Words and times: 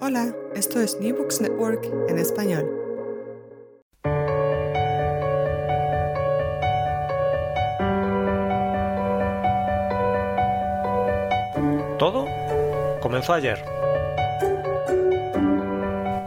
Hola, 0.00 0.32
esto 0.54 0.80
es 0.80 1.00
New 1.00 1.16
Books 1.16 1.40
Network 1.40 1.84
en 2.08 2.18
español. 2.18 2.64
Todo 11.98 12.26
comenzó 13.00 13.32
ayer. 13.32 13.58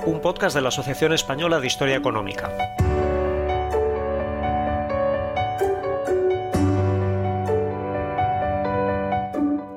Un 0.06 0.20
podcast 0.22 0.54
de 0.54 0.62
la 0.62 0.68
Asociación 0.68 1.14
Española 1.14 1.62
de 1.62 1.68
Historia 1.68 1.96
Económica. 1.96 2.52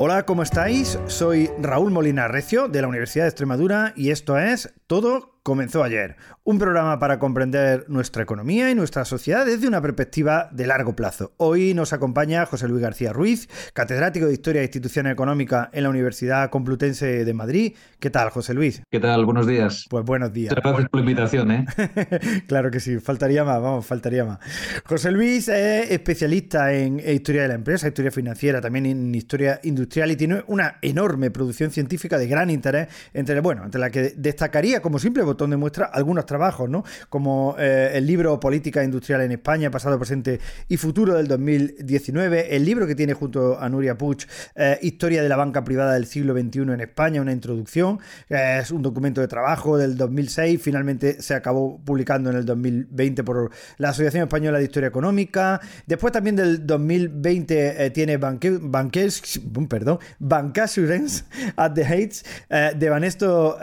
Hola, 0.07 0.27
¿cómo 0.27 0.43
estáis? 0.43 0.99
Soy 1.07 1.51
Raúl 1.59 1.91
Molina 1.91 2.29
Recio 2.29 2.69
de 2.69 2.83
la 2.83 2.89
Universidad 2.89 3.25
de 3.25 3.31
Extremadura 3.31 3.95
y 3.97 4.11
esto 4.11 4.37
es 4.37 4.75
Todo 4.87 5.34
comenzó 5.45 5.85
ayer. 5.85 6.17
Un 6.43 6.59
programa 6.59 6.99
para 6.99 7.19
comprender 7.19 7.85
nuestra 7.89 8.23
economía 8.23 8.71
y 8.71 8.75
nuestra 8.75 9.05
sociedad 9.05 9.45
desde 9.45 9.69
una 9.69 9.83
perspectiva 9.83 10.49
de 10.53 10.67
largo 10.67 10.97
plazo. 10.97 11.33
Hoy 11.37 11.75
nos 11.75 11.93
acompaña 11.93 12.47
José 12.47 12.67
Luis 12.67 12.81
García 12.81 13.13
Ruiz, 13.13 13.49
catedrático 13.75 14.27
de 14.27 14.33
Historia 14.33 14.63
e 14.63 14.65
Instituciones 14.65 15.13
Económicas 15.13 15.69
en 15.73 15.83
la 15.83 15.91
Universidad 15.91 16.49
Complutense 16.49 17.27
de 17.27 17.35
Madrid. 17.35 17.75
¿Qué 18.01 18.09
tal, 18.09 18.31
José 18.31 18.55
Luis? 18.55 18.83
¿Qué 18.91 19.01
tal? 19.01 19.27
Buenos 19.27 19.47
días. 19.47 19.87
Pues 19.91 20.03
buenos 20.07 20.33
días. 20.33 20.55
Muchas 20.55 20.65
gracias 20.65 20.89
por 20.89 21.01
la 21.01 21.05
invitación, 21.05 21.51
¿eh? 21.51 21.67
claro 22.49 22.71
que 22.71 22.81
sí, 22.81 22.99
faltaría 22.99 23.45
más, 23.45 23.61
vamos, 23.61 23.85
faltaría 23.85 24.25
más. 24.25 24.39
José 24.87 25.11
Luis 25.11 25.49
es 25.49 25.91
especialista 25.91 26.73
en 26.73 27.01
historia 27.01 27.43
de 27.43 27.49
la 27.49 27.55
empresa, 27.55 27.87
historia 27.87 28.11
financiera, 28.11 28.63
también 28.63 28.87
en 28.87 29.15
historia 29.15 29.61
industrial 29.63 30.11
y 30.11 30.17
tiene 30.17 30.43
una 30.47 30.79
enorme 30.81 31.31
producción 31.31 31.71
científica 31.71 32.17
de 32.17 32.29
gran 32.29 32.49
interés, 32.49 32.89
entre, 33.13 33.41
bueno, 33.41 33.65
entre 33.65 33.79
la 33.79 33.91
que 33.91 34.15
destacaría 34.17 34.81
como 34.81 34.99
simple 34.99 35.23
botón 35.35 35.51
de 35.51 35.57
muestra 35.57 35.87
algunos 35.87 36.27
trabajos, 36.27 36.71
¿no? 36.71 36.85
Como 37.09 37.57
eh, 37.59 37.91
el 37.95 38.07
libro 38.07 38.39
Política 38.39 38.85
Industrial 38.85 39.21
en 39.23 39.33
España, 39.33 39.71
pasado, 39.71 39.99
presente 39.99 40.39
y 40.69 40.77
futuro 40.77 41.15
del 41.15 41.27
2019, 41.27 42.55
el 42.55 42.65
libro 42.65 42.87
que 42.87 42.95
tiene 42.95 43.15
junto 43.15 43.59
a 43.59 43.69
Nuria 43.69 43.99
Puig, 43.99 44.19
eh, 44.55 44.79
Historia 44.83 45.23
de 45.23 45.29
la 45.29 45.37
banca 45.37 45.65
privada 45.65 45.95
del 45.95 46.07
siglo 46.07 46.35
XXI 46.35 46.61
en 46.61 46.81
España, 46.81 47.21
una 47.21 47.33
introducción, 47.33 47.99
eh, 48.29 48.61
es 48.63 48.71
un 48.71 48.83
documento 48.83 49.21
de 49.21 49.27
trabajo 49.27 49.77
del 49.77 49.97
2006, 49.97 50.61
finalmente 50.63 51.21
se 51.21 51.35
acabó 51.35 51.81
publicando 51.85 52.31
en 52.31 52.37
el 52.37 52.45
2020 52.45 53.25
por 53.25 53.51
la 53.79 53.89
Asociación 53.89 54.23
Española 54.23 54.59
de 54.59 54.65
Historia 54.65 54.89
Económica, 54.89 55.61
después 55.87 56.13
también 56.13 56.37
del 56.37 56.65
2020 56.65 57.91
tiene 57.91 58.19
Banque, 58.19 58.57
Banques, 58.61 59.41
perdón, 59.69 59.99
Bancassurance 60.21 61.25
at 61.57 61.73
the 61.73 61.85
Heights, 61.85 62.25
de 62.49 62.89
Vanesto 62.89 63.59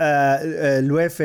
Luef 0.81 1.21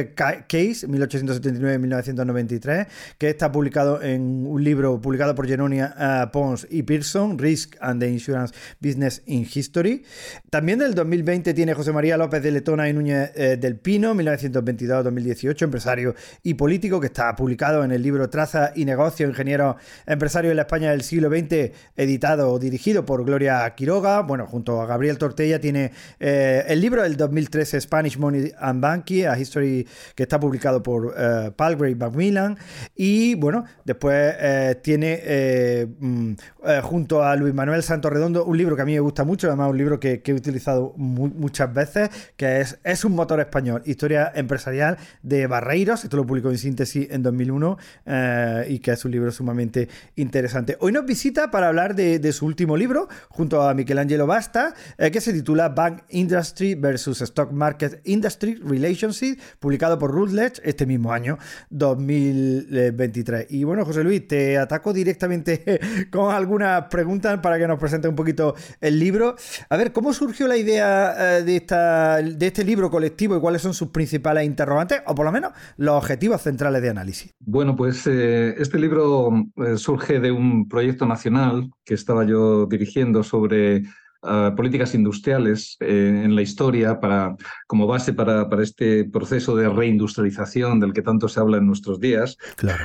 Case, 0.48 0.86
1879-1993, 0.88 2.86
que 3.18 3.30
está 3.30 3.50
publicado 3.50 4.02
en 4.02 4.46
un 4.46 4.62
libro 4.62 5.00
publicado 5.00 5.34
por 5.34 5.46
Genonia 5.46 5.94
uh, 5.96 6.30
Pons 6.30 6.66
y 6.70 6.82
Pearson, 6.82 7.38
Risk 7.38 7.76
and 7.80 8.00
the 8.00 8.08
Insurance 8.08 8.54
Business 8.80 9.22
in 9.26 9.46
History. 9.52 10.04
También 10.50 10.78
del 10.78 10.94
2020 10.94 11.54
tiene 11.54 11.74
José 11.74 11.92
María 11.92 12.16
López 12.16 12.42
de 12.42 12.50
Letona 12.50 12.88
y 12.88 12.92
Núñez 12.92 13.32
eh, 13.34 13.56
del 13.56 13.76
Pino, 13.76 14.14
1922-2018, 14.14 15.62
empresario 15.62 16.14
y 16.42 16.54
político, 16.54 17.00
que 17.00 17.06
está 17.06 17.34
publicado 17.36 17.84
en 17.84 17.92
el 17.92 18.02
libro 18.02 18.28
Traza 18.30 18.72
y 18.74 18.84
Negocio, 18.84 19.28
Ingeniero 19.28 19.76
Empresario 20.06 20.50
de 20.50 20.54
la 20.54 20.62
España 20.62 20.90
del 20.90 21.02
siglo 21.02 21.28
XX, 21.28 21.72
editado 21.96 22.50
o 22.50 22.58
dirigido 22.58 23.04
por 23.04 23.24
Gloria 23.24 23.68
Quiroga. 23.74 24.22
Bueno, 24.22 24.46
junto 24.46 24.80
a 24.80 24.86
Gabriel 24.86 25.18
Tortella 25.18 25.60
tiene 25.60 25.92
eh, 26.20 26.64
el 26.68 26.80
libro 26.80 27.02
del 27.02 27.16
2013, 27.16 27.80
Spanish 27.80 28.18
Money 28.18 28.52
and 28.58 28.80
Banking, 28.80 29.24
a 29.24 29.38
History, 29.38 29.86
que 30.14 30.25
está 30.26 30.40
publicado 30.40 30.82
por 30.82 31.06
uh, 31.06 31.52
Palgrave 31.56 31.94
Macmillan. 31.94 32.58
Y 32.94 33.34
bueno, 33.36 33.64
después 33.84 34.34
eh, 34.38 34.80
tiene 34.82 35.20
eh, 35.22 35.86
mm, 35.98 36.32
eh, 36.66 36.80
junto 36.82 37.22
a 37.22 37.36
Luis 37.36 37.54
Manuel 37.54 37.82
Santos 37.82 38.12
Redondo 38.12 38.44
un 38.44 38.56
libro 38.56 38.76
que 38.76 38.82
a 38.82 38.84
mí 38.84 38.94
me 38.94 39.00
gusta 39.00 39.24
mucho, 39.24 39.46
además 39.46 39.70
un 39.70 39.78
libro 39.78 40.00
que, 40.00 40.22
he 40.24 40.32
utilizado 40.32 40.92
mu 40.96 41.28
muchas 41.28 41.72
veces, 41.72 42.10
que 42.36 42.60
es 42.60 42.78
Es 42.84 43.04
un 43.04 43.14
motor 43.14 43.40
español, 43.40 43.82
historia 43.84 44.32
empresarial 44.34 44.96
de 45.22 45.46
Barreiros. 45.46 46.04
Esto 46.04 46.16
lo 46.16 46.26
publicó 46.26 46.50
en 46.50 46.58
síntesis 46.58 47.08
en 47.10 47.22
2001 47.22 47.78
y 48.68 48.78
que 48.80 48.92
es 48.92 49.04
un 49.04 49.10
libro 49.10 49.30
sumamente 49.30 49.88
interesante. 50.16 50.76
Hoy 50.80 50.92
nos 50.92 51.04
visita 51.04 51.50
para 51.50 51.68
hablar 51.68 51.94
de, 51.94 52.18
de 52.18 52.32
su 52.32 52.46
último 52.46 52.76
libro, 52.76 53.08
junto 53.28 53.62
a 53.62 53.74
Michelangelo 53.74 54.26
Basta, 54.26 54.74
que 54.98 55.20
se 55.20 55.32
titula 55.32 55.68
Bank 55.68 56.02
Industry 56.10 56.74
versus 56.74 57.20
Stock 57.22 57.52
Market 57.52 58.00
Industry 58.04 58.54
Relationship, 58.56 59.38
publicado 59.58 59.98
por 59.98 60.12
Routledge 60.16 60.62
este 60.64 60.86
mismo 60.86 61.12
año, 61.12 61.36
2023. 61.70 63.48
Y 63.50 63.64
bueno, 63.64 63.84
José 63.84 64.02
Luis, 64.02 64.26
te 64.26 64.56
ataco 64.56 64.92
directamente 64.92 65.80
con 66.10 66.34
algunas 66.34 66.86
preguntas 66.86 67.38
para 67.40 67.58
que 67.58 67.68
nos 67.68 67.78
presente 67.78 68.08
un 68.08 68.16
poquito 68.16 68.54
el 68.80 68.98
libro. 68.98 69.36
A 69.68 69.76
ver, 69.76 69.92
¿cómo 69.92 70.14
surgió 70.14 70.48
la 70.48 70.56
idea 70.56 71.38
eh, 71.38 71.42
de, 71.42 71.56
esta, 71.56 72.16
de 72.22 72.46
este 72.46 72.64
libro 72.64 72.90
colectivo 72.90 73.36
y 73.36 73.40
cuáles 73.40 73.60
son 73.60 73.74
sus 73.74 73.88
principales 73.88 74.44
interrogantes, 74.44 75.02
o 75.06 75.14
por 75.14 75.26
lo 75.26 75.32
menos 75.32 75.52
los 75.76 75.94
objetivos 75.96 76.40
centrales 76.40 76.80
de 76.80 76.88
análisis? 76.88 77.34
Bueno, 77.40 77.76
pues 77.76 78.06
eh, 78.06 78.54
este 78.58 78.78
libro 78.78 79.30
eh, 79.56 79.76
surge 79.76 80.18
de 80.20 80.30
un 80.30 80.68
proyecto 80.68 81.06
nacional 81.06 81.70
que 81.84 81.94
estaba 81.94 82.24
yo 82.24 82.66
dirigiendo 82.66 83.22
sobre 83.22 83.82
Uh, 84.26 84.52
políticas 84.56 84.92
industriales 84.96 85.76
eh, 85.78 86.22
en 86.24 86.34
la 86.34 86.42
historia 86.42 86.98
para, 86.98 87.36
como 87.68 87.86
base 87.86 88.12
para, 88.12 88.48
para, 88.48 88.64
este 88.64 89.04
proceso 89.04 89.54
de 89.54 89.68
reindustrialización 89.68 90.80
del 90.80 90.92
que 90.92 91.02
tanto 91.02 91.28
se 91.28 91.38
habla 91.38 91.58
en 91.58 91.66
nuestros 91.68 92.00
días. 92.00 92.36
Claro. 92.56 92.84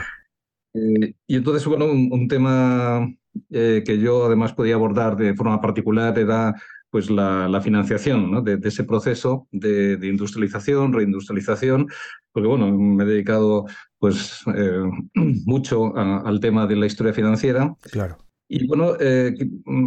Eh, 0.76 1.16
y 1.26 1.36
entonces, 1.36 1.66
bueno, 1.66 1.86
un, 1.86 2.10
un 2.12 2.28
tema 2.28 3.10
eh, 3.50 3.82
que 3.84 3.98
yo 3.98 4.26
además 4.28 4.54
podía 4.54 4.76
abordar 4.76 5.16
de 5.16 5.34
forma 5.34 5.60
particular 5.60 6.20
era 6.20 6.54
pues 6.92 7.10
la, 7.10 7.48
la 7.48 7.62
financiación 7.62 8.30
¿no? 8.30 8.42
de, 8.42 8.58
de, 8.58 8.70
ese 8.70 8.84
proceso 8.84 9.48
de, 9.52 9.98
de, 9.98 10.08
industrialización, 10.10 10.94
reindustrialización, 10.94 11.88
porque 12.32 12.50
bueno, 12.50 12.72
me 12.72 13.04
he 13.04 13.08
dedicado 13.08 13.66
pues 13.98 14.44
mucho 15.16 15.98
a, 15.98 16.20
al 16.20 16.40
tema 16.40 16.68
de 16.68 16.76
la 16.76 16.86
historia 16.86 17.14
financiera. 17.14 17.74
Claro. 17.92 18.18
Y 18.54 18.68
bueno, 18.68 18.98
eh, 19.00 19.34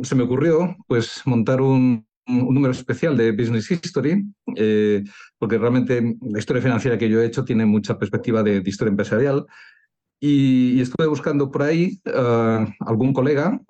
se 0.05 0.15
me 0.15 0.23
ocurrió 0.23 0.75
pues 0.87 1.21
montar 1.27 1.61
un, 1.61 2.07
un 2.27 2.55
número 2.55 2.73
especial 2.73 3.15
de 3.15 3.33
Business 3.33 3.71
History, 3.71 4.25
porque 5.39 5.59
realmente 5.59 6.17
la 6.23 6.39
historia 6.39 6.63
financiera 6.63 6.97
que 6.97 7.11
yo 7.11 7.21
he 7.21 7.27
hecho 7.27 7.45
tiene 7.45 7.67
mucha 7.67 7.99
perspectiva 7.99 8.43
de, 8.43 8.63
historia 8.65 8.89
empresarial. 8.89 9.45
Y, 10.19 10.81
estuve 10.81 11.07
buscando 11.07 11.51
por 11.51 11.63
ahí 11.63 12.01
algún 12.81 13.13
colega 13.13 13.61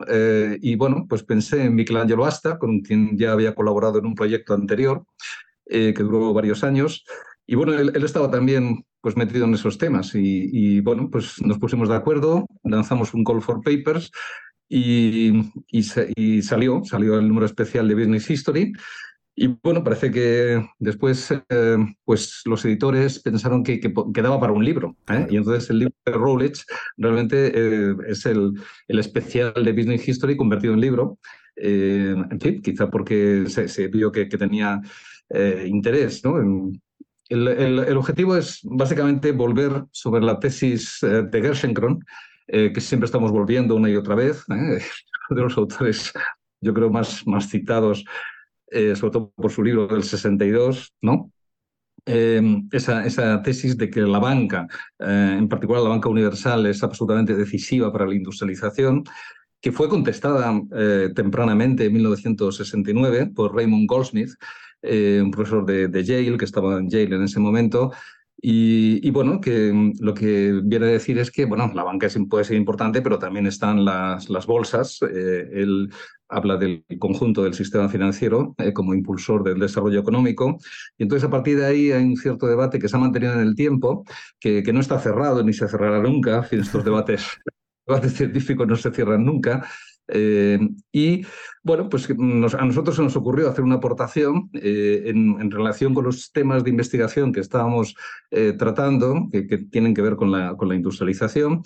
y 0.61 0.77
bueno, 0.77 1.07
pues 1.09 1.25
pensé 1.25 1.65
en 1.65 1.75
Michelangelo 1.75 2.25
Asta, 2.25 2.57
con 2.57 2.79
quien 2.79 3.19
ya 3.19 3.33
había 3.33 3.57
colaborado 3.57 3.99
en 3.99 4.07
un 4.07 4.15
proyecto 4.15 4.55
anterior 4.55 5.05
que 5.67 5.93
duró 5.93 6.33
varios 6.33 6.63
años. 6.63 7.05
Y 7.49 7.57
bueno, 7.57 7.75
él, 7.75 8.05
estaba 8.05 8.31
también 8.31 8.87
pues 9.01 9.17
metido 9.17 9.45
en 9.45 9.55
esos 9.55 9.77
temas 9.77 10.15
y, 10.15 10.81
bueno, 10.83 11.11
pues 11.11 11.43
nos 11.43 11.59
pusimos 11.59 11.89
de 11.89 11.97
acuerdo, 11.97 12.47
lanzamos 12.63 13.13
un 13.13 13.25
call 13.25 13.43
for 13.43 13.61
papers 13.61 14.13
y, 14.69 15.53
y, 15.69 16.43
salió, 16.43 16.83
salió 16.85 17.19
el 17.19 17.29
número 17.29 17.47
especial 17.47 17.89
de 17.89 17.95
Business 17.95 18.31
History. 18.31 18.73
Y 19.37 19.49
bueno, 19.63 19.83
parece 19.83 20.13
que 20.13 20.65
después 20.79 21.33
eh, 21.33 21.77
pues 22.05 22.43
los 22.45 22.65
editores 22.65 23.19
pensaron 23.19 23.65
que, 23.65 23.81
que, 23.81 24.23
daba 24.23 24.39
para 24.39 24.53
un 24.53 24.65
libro. 24.65 24.97
¿eh? 25.09 25.27
Y 25.29 25.37
entonces 25.37 25.69
el 25.71 25.81
libro 25.81 25.95
de 26.07 26.13
Rowledge 26.13 26.63
realmente 26.97 27.53
eh, 27.53 27.97
es 28.07 28.27
el, 28.27 28.53
el, 28.87 28.99
especial 29.01 29.53
de 29.55 29.73
Business 29.73 30.07
History 30.07 30.37
convertido 30.37 30.75
en 30.75 30.81
libro. 30.81 31.19
en 31.57 32.41
fin, 32.41 32.63
quizá 32.63 32.91
porque 32.91 33.45
se, 33.49 33.69
se 33.69 33.89
vio 33.89 34.13
que, 34.13 34.29
que 34.29 34.39
tenía 34.39 34.81
interés 35.67 36.25
¿no? 36.25 36.39
en, 36.39 36.81
el, 37.29 37.97
objetivo 37.97 38.37
es 38.37 38.61
básicamente 38.65 39.33
volver 39.33 39.85
sobre 39.93 40.23
la 40.23 40.39
tesis 40.39 41.03
eh, 41.03 41.23
de 41.23 41.43
Gerschenkron, 41.43 42.05
eh, 42.47 42.73
que 42.73 42.81
siempre 42.81 43.07
estamos 43.07 43.31
volviendo 43.31 43.75
una 43.75 43.91
y 43.91 43.97
otra 43.97 44.15
vez, 44.15 44.45
¿eh? 44.51 44.79
de 45.31 45.41
los 45.41 45.57
autores, 45.57 46.13
yo 46.61 46.75
creo, 46.75 46.91
más, 46.91 47.27
más 47.27 47.49
citados, 47.49 48.05
sobre 48.71 49.13
todo 49.13 49.31
por 49.37 49.53
su 49.53 49.63
libro 49.63 49.87
del 49.87 50.03
62, 50.03 50.95
¿no? 51.01 51.31
Em, 52.07 52.69
esa, 52.73 53.07
esa, 53.07 53.41
tesis 53.41 53.77
de 53.77 53.89
que 53.89 54.01
la 54.03 54.19
banca, 54.19 54.67
en 54.99 55.49
particular 55.49 55.83
la 55.83 55.91
banca 55.91 56.09
universal, 56.09 56.67
es 56.67 56.83
absolutamente 56.83 57.35
decisiva 57.35 57.93
para 57.93 58.07
la 58.07 58.15
industrialización, 58.15 59.05
que 59.61 59.73
fue 59.73 59.89
contestada 59.89 60.61
tempranamente 61.15 61.87
en 61.87 61.93
1969 61.93 63.31
por 63.35 63.55
Raymond 63.55 63.89
Goldsmith, 63.89 64.33
eh, 64.87 65.21
un 65.23 65.31
profesor 65.31 65.65
de, 65.65 66.05
Yale, 66.05 66.37
que 66.37 66.45
estaba 66.45 66.79
en 66.79 66.91
Yale 66.91 67.17
en 67.17 67.23
ese 67.23 67.41
momento, 67.41 67.91
y, 68.47 69.11
bueno, 69.11 69.41
que 69.41 69.73
mm, 69.73 69.93
lo 70.01 70.13
que 70.13 70.61
viene 70.63 70.85
a 70.85 70.89
decir 70.91 71.19
es 71.19 71.31
que, 71.31 71.47
bueno, 71.47 71.73
la 71.75 71.83
banca 71.83 72.09
puede 72.29 72.45
ser 72.45 72.59
importante, 72.59 73.01
pero 73.01 73.19
también 73.19 73.47
están 73.47 73.87
las, 73.87 74.29
las 74.29 74.45
bolsas. 74.45 74.99
Eh, 75.01 75.49
él 75.51 75.91
habla 76.29 76.59
del 76.59 76.85
conjunto 76.99 77.43
del 77.43 77.55
sistema 77.55 77.89
financiero 77.89 78.55
eh, 78.59 78.75
como 78.75 78.93
impulsor 78.93 79.45
del 79.45 79.61
desarrollo 79.61 79.99
económico. 79.99 80.59
Y 80.99 81.05
entonces, 81.05 81.27
a 81.27 81.31
partir 81.31 81.57
de 81.57 81.65
ahí, 81.65 81.91
hay 81.91 82.05
un 82.05 82.19
cierto 82.19 82.47
debate 82.47 82.79
que 82.79 82.87
se 82.87 82.97
ha 82.97 83.01
mantenido 83.01 83.33
en 83.33 83.41
el 83.41 83.55
tiempo, 83.55 84.05
que, 84.39 84.63
que 84.63 84.75
no 84.75 84.81
está 84.81 84.99
cerrado 84.99 85.43
ni 85.43 85.55
se 85.55 85.67
cerrará 85.67 86.03
nunca. 86.03 86.47
Estos 86.51 86.85
debates, 86.85 87.25
debates 87.87 88.13
científicos 88.13 88.69
no 88.69 88.77
se 88.77 88.91
cierran 88.91 89.25
nunca. 89.25 89.67
Eh, 90.09 90.59
y 90.93 91.25
bueno, 91.63 91.89
pues 91.89 92.09
a 92.11 92.15
nosotros 92.65 92.97
se 92.97 93.03
nos 93.03 93.17
ocurrió 93.17 93.49
hacer 93.49 93.65
una 93.65 93.77
aportación 93.77 94.51
eh, 94.53 95.05
en, 95.07 95.51
relación 95.51 95.95
con 95.95 96.05
los 96.05 96.31
temas 96.33 96.63
de 96.63 96.71
investigación 96.71 97.33
que 97.33 97.41
estábamos 97.41 97.95
eh, 98.31 98.55
tratando, 98.59 99.29
que, 99.33 99.43
tienen 99.71 99.95
que 99.95 100.03
ver 100.03 100.17
con 100.17 100.31
la, 100.31 100.57
industrialización. 100.75 101.63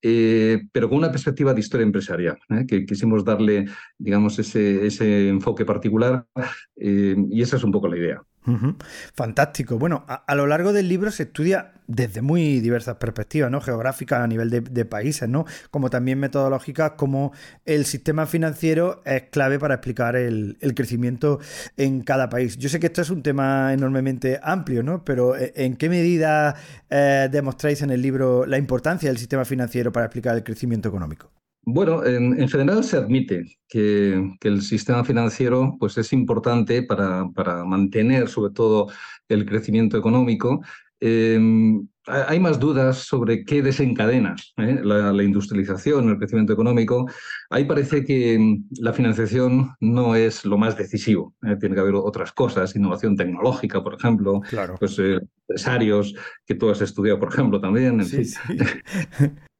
pero 0.00 0.88
con 0.88 0.98
una 0.98 1.12
perspectiva 1.12 1.54
de 1.54 1.60
historia 1.60 1.86
empresarial, 1.86 2.38
que 2.66 2.84
quisimos 2.86 3.24
darle, 3.24 3.66
digamos, 3.98 4.38
ese 4.38 5.28
enfoque 5.28 5.64
particular 5.64 6.26
y 6.76 7.42
esa 7.42 7.56
es 7.56 7.64
un 7.64 7.72
poco 7.72 7.88
la 7.88 7.98
idea. 7.98 8.22
Fantástico. 9.14 9.78
Bueno, 9.78 10.04
a, 10.08 10.34
lo 10.34 10.46
largo 10.46 10.72
del 10.72 10.88
libro 10.88 11.10
se 11.10 11.24
estudia 11.24 11.74
desde 11.86 12.22
muy 12.22 12.60
diversas 12.60 12.96
perspectivas, 12.96 13.50
¿no? 13.50 13.60
Geográficas 13.60 14.20
a 14.20 14.26
nivel 14.26 14.50
de, 14.50 14.84
países, 14.84 15.28
¿no? 15.28 15.44
Como 15.70 15.90
también 15.90 16.18
metodológicas, 16.18 16.92
como 16.96 17.32
el 17.64 17.84
sistema 17.84 18.26
financiero 18.26 19.00
es 19.04 19.24
clave 19.30 19.58
para 19.58 19.74
explicar 19.74 20.16
el, 20.16 20.56
crecimiento 20.74 21.38
en 21.76 22.02
cada 22.02 22.28
país. 22.28 22.56
Yo 22.58 22.68
sé 22.68 22.80
que 22.80 22.86
esto 22.86 23.02
es 23.02 23.10
un 23.10 23.22
tema 23.22 23.72
enormemente 23.72 24.40
amplio, 24.42 24.82
¿no? 24.82 25.04
Pero 25.04 25.36
eh, 25.36 25.52
¿en 25.56 25.76
qué 25.76 25.88
medida 25.88 26.56
eh, 26.90 27.28
demostráis 27.30 27.82
en 27.82 27.90
el 27.90 28.02
libro 28.02 28.46
la 28.46 28.58
importancia 28.58 29.08
del 29.08 29.18
sistema 29.18 29.44
financiero 29.44 29.92
para 29.92 30.06
explicar 30.06 30.34
el 30.34 30.42
crecimiento 30.42 30.88
económico? 30.88 31.30
Bueno, 31.64 32.04
en, 32.04 32.48
general 32.48 32.82
se 32.82 32.96
admite 32.96 33.44
que, 33.68 34.36
el 34.40 34.62
sistema 34.62 35.04
financiero 35.04 35.76
pues, 35.78 35.96
es 35.96 36.12
importante 36.12 36.82
para, 36.82 37.28
para, 37.34 37.64
mantener 37.64 38.28
sobre 38.28 38.52
todo 38.52 38.88
el 39.28 39.46
crecimiento 39.46 39.96
económico. 39.96 40.60
Em, 40.98 41.86
hay 42.06 42.40
más 42.40 42.58
dudas 42.58 42.98
sobre 42.98 43.44
qué 43.44 43.62
desencadena 43.62 44.34
¿eh? 44.56 44.80
la, 44.82 45.22
industrialización, 45.22 46.10
el 46.10 46.18
crecimiento 46.18 46.52
económico. 46.52 47.06
Ahí 47.48 47.64
parece 47.64 48.04
que 48.04 48.34
em, 48.34 48.64
la 48.80 48.92
financiación 48.92 49.74
no 49.78 50.16
es 50.16 50.44
lo 50.44 50.58
más 50.58 50.76
decisivo. 50.76 51.34
¿eh? 51.46 51.56
Tiene 51.60 51.76
que 51.76 51.80
haber 51.80 51.94
otras 51.94 52.32
cosas, 52.32 52.74
innovación 52.74 53.16
tecnológica, 53.16 53.82
por 53.82 53.94
ejemplo, 53.94 54.40
claro. 54.48 54.74
pues, 54.80 54.98
eh, 54.98 55.20
empresarios 55.46 56.14
que 56.44 56.56
tú 56.56 56.70
has 56.70 56.80
estudiado, 56.80 57.20
por 57.20 57.32
ejemplo, 57.32 57.60
también. 57.60 58.04
sí, 58.04 58.24
sí. 58.24 58.38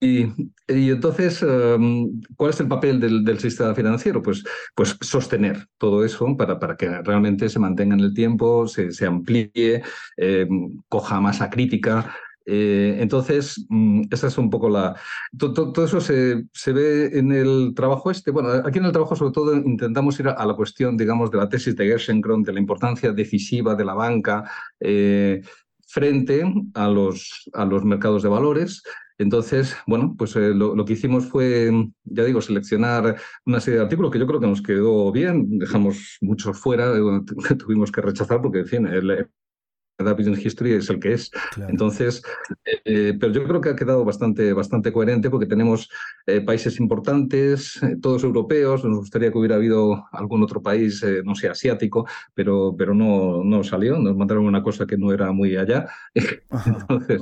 Y, 0.00 0.26
entonces, 0.68 1.42
em, 1.42 2.20
¿cuál 2.36 2.50
es 2.50 2.60
el 2.60 2.68
papel 2.68 3.00
del, 3.00 3.38
sistema 3.40 3.74
financiero? 3.74 4.22
Pues, 4.22 4.44
pues 4.74 4.96
sostener 5.00 5.66
todo 5.76 6.04
eso 6.04 6.36
para, 6.36 6.58
para, 6.58 6.76
que 6.76 7.02
realmente 7.02 7.48
se 7.48 7.58
mantenga 7.58 7.94
en 7.94 8.00
el 8.00 8.14
tiempo, 8.14 8.68
se, 8.68 8.92
se 8.92 9.06
amplíe, 9.06 9.82
em, 10.16 10.80
coja 10.88 11.20
masa 11.20 11.50
crítica. 11.50 12.14
Eh, 12.50 12.96
entonces, 13.00 13.66
mm, 13.68 14.04
esa 14.10 14.28
es 14.28 14.38
un 14.38 14.48
poco 14.48 14.70
la... 14.70 14.96
Todo, 15.36 15.84
eso 15.84 16.00
se, 16.00 16.44
se, 16.52 16.72
ve 16.72 17.18
en 17.18 17.30
el 17.30 17.74
trabajo 17.74 18.10
este. 18.10 18.30
Bueno, 18.30 18.48
aquí 18.64 18.78
en 18.78 18.86
el 18.86 18.92
trabajo 18.92 19.16
sobre 19.16 19.32
todo 19.32 19.54
intentamos 19.54 20.18
ir 20.18 20.28
a, 20.28 20.46
la 20.46 20.54
cuestión, 20.54 20.96
digamos, 20.96 21.30
de 21.30 21.36
la 21.38 21.48
tesis 21.50 21.76
de 21.76 21.86
Gerschenkron, 21.86 22.42
de 22.44 22.54
la 22.54 22.60
importancia 22.60 23.12
decisiva 23.12 23.74
de 23.74 23.84
la 23.84 23.92
banca 23.92 24.50
eh, 24.80 25.42
frente 25.86 26.42
a 26.72 26.88
los, 26.88 27.50
a 27.52 27.66
los 27.66 27.84
mercados 27.84 28.22
de 28.22 28.30
valores. 28.30 28.82
Entonces, 29.18 29.76
bueno, 29.86 30.14
pues 30.16 30.36
eh, 30.36 30.54
lo, 30.54 30.84
que 30.84 30.92
hicimos 30.92 31.26
fue, 31.26 31.70
ya 32.04 32.24
digo, 32.24 32.40
seleccionar 32.40 33.16
una 33.44 33.60
serie 33.60 33.78
de 33.78 33.84
artículos 33.84 34.12
que 34.12 34.18
yo 34.20 34.26
creo 34.28 34.40
que 34.40 34.46
nos 34.46 34.62
quedó 34.62 35.10
bien. 35.10 35.58
Dejamos 35.58 36.18
muchos 36.20 36.56
fuera, 36.58 36.92
que 37.48 37.54
tuvimos 37.56 37.90
que 37.90 38.00
rechazar 38.00 38.40
porque, 38.40 38.60
en 38.60 38.66
fin, 38.66 38.86
el, 38.86 39.28
Business 39.98 40.46
History 40.46 40.74
es 40.74 40.88
el 40.90 41.00
que 41.00 41.14
es. 41.14 41.32
Entonces, 41.68 42.22
eh, 42.84 43.16
pero 43.18 43.32
yo 43.32 43.42
creo 43.42 43.60
que 43.60 43.70
ha 43.70 43.74
quedado 43.74 44.04
bastante, 44.04 44.52
bastante 44.52 44.92
coherente 44.92 45.28
porque 45.28 45.46
tenemos 45.46 45.90
eh, 46.24 46.40
países 46.40 46.78
importantes, 46.78 47.80
todos 48.00 48.22
europeos. 48.22 48.84
Nos 48.84 48.98
gustaría 48.98 49.32
que 49.32 49.38
hubiera 49.38 49.56
habido 49.56 50.06
algún 50.12 50.44
otro 50.44 50.62
país, 50.62 51.04
no 51.24 51.34
sé, 51.34 51.48
asiático, 51.48 52.06
pero, 52.32 52.76
pero 52.78 52.94
no, 52.94 53.42
no 53.42 53.64
salió. 53.64 53.98
Nos 53.98 54.16
mandaron 54.16 54.46
una 54.46 54.62
cosa 54.62 54.86
que 54.86 54.96
no 54.96 55.12
era 55.12 55.32
muy 55.32 55.56
allá. 55.56 55.88
Entonces, 56.14 57.20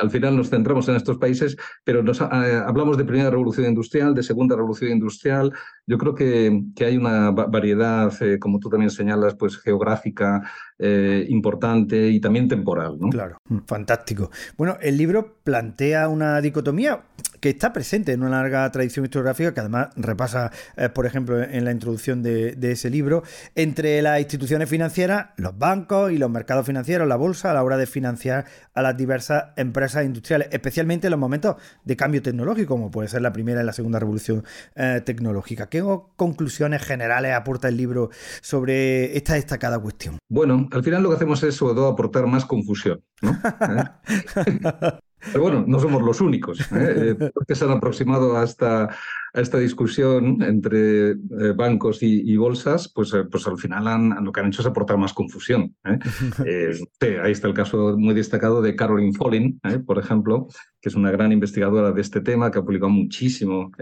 al 0.00 0.10
final 0.10 0.36
nos 0.36 0.50
centramos 0.50 0.88
en 0.88 0.96
estos 0.96 1.18
países, 1.18 1.56
pero 1.84 2.02
nos, 2.02 2.20
eh, 2.20 2.24
hablamos 2.24 2.96
de 2.96 3.04
primera 3.04 3.30
revolución 3.30 3.66
industrial, 3.66 4.14
de 4.14 4.22
segunda 4.22 4.56
revolución 4.56 4.90
industrial. 4.90 5.52
Yo 5.86 5.98
creo 5.98 6.14
que, 6.14 6.62
que 6.74 6.84
hay 6.84 6.96
una 6.96 7.30
variedad, 7.30 8.12
eh, 8.22 8.38
como 8.38 8.58
tú 8.58 8.68
también 8.68 8.90
señalas, 8.90 9.34
pues 9.34 9.58
geográfica 9.58 10.42
eh, 10.78 11.24
importante 11.28 12.08
y 12.08 12.20
también 12.20 12.48
temporal. 12.48 12.98
¿no? 12.98 13.08
Claro, 13.10 13.38
mm, 13.48 13.58
fantástico. 13.66 14.30
Bueno, 14.56 14.76
el 14.80 14.96
libro 14.96 15.36
plantea 15.44 16.08
una 16.08 16.40
dicotomía 16.40 17.02
que 17.44 17.50
está 17.50 17.74
presente 17.74 18.12
en 18.12 18.22
una 18.22 18.40
larga 18.40 18.72
tradición 18.72 19.04
historiográfica 19.04 19.52
que 19.52 19.60
además 19.60 19.88
repasa, 19.96 20.50
por 20.94 21.04
ejemplo, 21.04 21.42
en 21.42 21.66
la 21.66 21.72
introducción 21.72 22.22
de, 22.22 22.52
de, 22.52 22.72
ese 22.72 22.88
libro, 22.88 23.22
entre 23.54 24.00
las 24.00 24.18
instituciones 24.18 24.66
financieras, 24.66 25.26
los 25.36 25.58
bancos 25.58 26.10
y 26.10 26.16
los 26.16 26.30
mercados 26.30 26.64
financieros, 26.64 27.06
la 27.06 27.16
bolsa, 27.16 27.50
a 27.50 27.52
la 27.52 27.62
hora 27.62 27.76
de 27.76 27.84
financiar 27.84 28.46
a 28.72 28.80
las 28.80 28.96
diversas 28.96 29.48
empresas 29.56 30.06
industriales, 30.06 30.48
especialmente 30.52 31.08
en 31.08 31.10
los 31.10 31.20
momentos 31.20 31.56
de 31.84 31.94
cambio 31.98 32.22
tecnológico, 32.22 32.76
como 32.76 32.90
puede 32.90 33.08
ser 33.08 33.20
la 33.20 33.34
primera 33.34 33.60
y 33.60 33.66
la 33.66 33.74
segunda 33.74 33.98
revolución 33.98 34.42
eh, 34.74 35.02
tecnológica. 35.04 35.68
¿Qué 35.68 35.84
conclusiones 36.16 36.82
generales 36.82 37.34
aporta 37.34 37.68
el 37.68 37.76
libro 37.76 38.08
sobre 38.40 39.18
esta 39.18 39.34
destacada 39.34 39.78
cuestión? 39.78 40.16
Bueno, 40.30 40.66
al 40.72 40.82
final 40.82 41.02
lo 41.02 41.10
que 41.10 41.16
hacemos 41.16 41.42
es 41.42 41.54
sobre 41.54 41.74
todo 41.74 41.88
aportar 41.88 42.26
más 42.26 42.46
confusión. 42.46 43.04
Pero 45.32 45.42
bueno, 45.42 45.64
no 45.66 45.78
somos 45.78 46.02
los 46.02 46.20
únicos 46.20 46.60
¿eh? 46.60 46.64
eh 47.20 47.30
que 47.46 47.54
se 47.54 47.64
han 47.64 47.70
aproximado 47.70 48.36
a 48.36 48.44
esta, 48.44 48.84
a 48.84 49.40
esta 49.40 49.58
discusión 49.58 50.42
entre 50.42 51.10
eh, 51.10 51.16
bancos 51.54 52.02
y, 52.02 52.36
bolsas, 52.36 52.90
pues, 52.94 53.12
eh, 53.14 53.24
pues 53.24 53.46
al 53.46 53.58
final 53.58 53.86
han, 53.88 54.24
lo 54.24 54.32
que 54.32 54.40
han 54.40 54.48
hecho 54.48 54.62
es 54.62 54.66
aportar 54.66 54.96
más 54.96 55.12
confusión. 55.12 55.74
ahí 55.84 57.32
está 57.32 57.48
el 57.48 57.54
caso 57.54 57.96
muy 57.96 58.14
destacado 58.14 58.62
de 58.62 58.76
Caroline 58.76 59.12
Follin, 59.12 59.60
por 59.86 59.98
ejemplo, 59.98 60.48
que 60.80 60.88
es 60.88 60.94
una 60.94 61.10
gran 61.10 61.32
investigadora 61.32 61.92
de 61.92 62.00
este 62.00 62.20
tema, 62.20 62.50
que 62.50 62.58
ha 62.58 62.62
publicado 62.62 62.90
muchísimo 62.90 63.72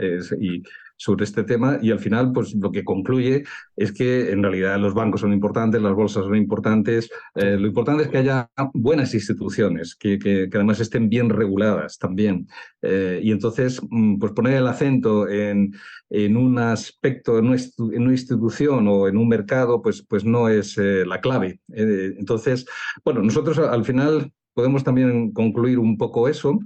y 0.40 0.62
sobre 1.02 1.24
este 1.24 1.42
tema 1.42 1.78
y 1.82 1.90
al 1.90 1.98
final 1.98 2.32
pues 2.32 2.54
lo 2.54 2.70
que 2.70 2.84
concluye 2.84 3.42
es 3.76 3.90
que 3.90 4.30
en 4.30 4.40
realidad 4.40 4.78
los 4.78 4.94
bancos 4.94 5.22
son 5.22 5.32
importantes, 5.32 5.82
las 5.82 5.94
bolsas 5.94 6.22
son 6.24 6.36
importantes, 6.36 7.10
eh, 7.34 7.56
lo 7.58 7.66
importante 7.66 8.04
es 8.04 8.08
que 8.08 8.18
haya 8.18 8.48
buenas 8.72 9.12
instituciones, 9.12 9.96
que, 9.96 10.16
que, 10.16 10.48
además 10.54 10.78
estén 10.78 11.08
bien 11.08 11.28
reguladas 11.28 11.98
también. 11.98 12.46
Eh, 12.82 13.20
y 13.20 13.32
entonces, 13.32 13.80
mm, 13.90 14.18
pues 14.18 14.32
poner 14.32 14.54
el 14.54 14.66
acento 14.68 15.28
en, 15.28 15.74
en 16.08 16.36
un 16.36 16.58
aspecto, 16.58 17.36
en 17.36 17.46
una, 17.46 17.56
en 17.56 18.02
una, 18.02 18.12
institución 18.12 18.86
o 18.86 19.08
en 19.08 19.16
un 19.16 19.28
mercado, 19.28 19.82
pues, 19.82 20.04
pues 20.08 20.24
no 20.24 20.48
es 20.48 20.76
la 20.76 21.20
clave. 21.20 21.60
entonces, 21.68 22.66
bueno, 23.04 23.22
nosotros 23.22 23.58
al 23.58 23.84
final 23.84 24.32
podemos 24.54 24.84
también 24.84 25.32
concluir 25.32 25.78
un 25.78 25.96
poco 25.96 26.28
eso. 26.28 26.58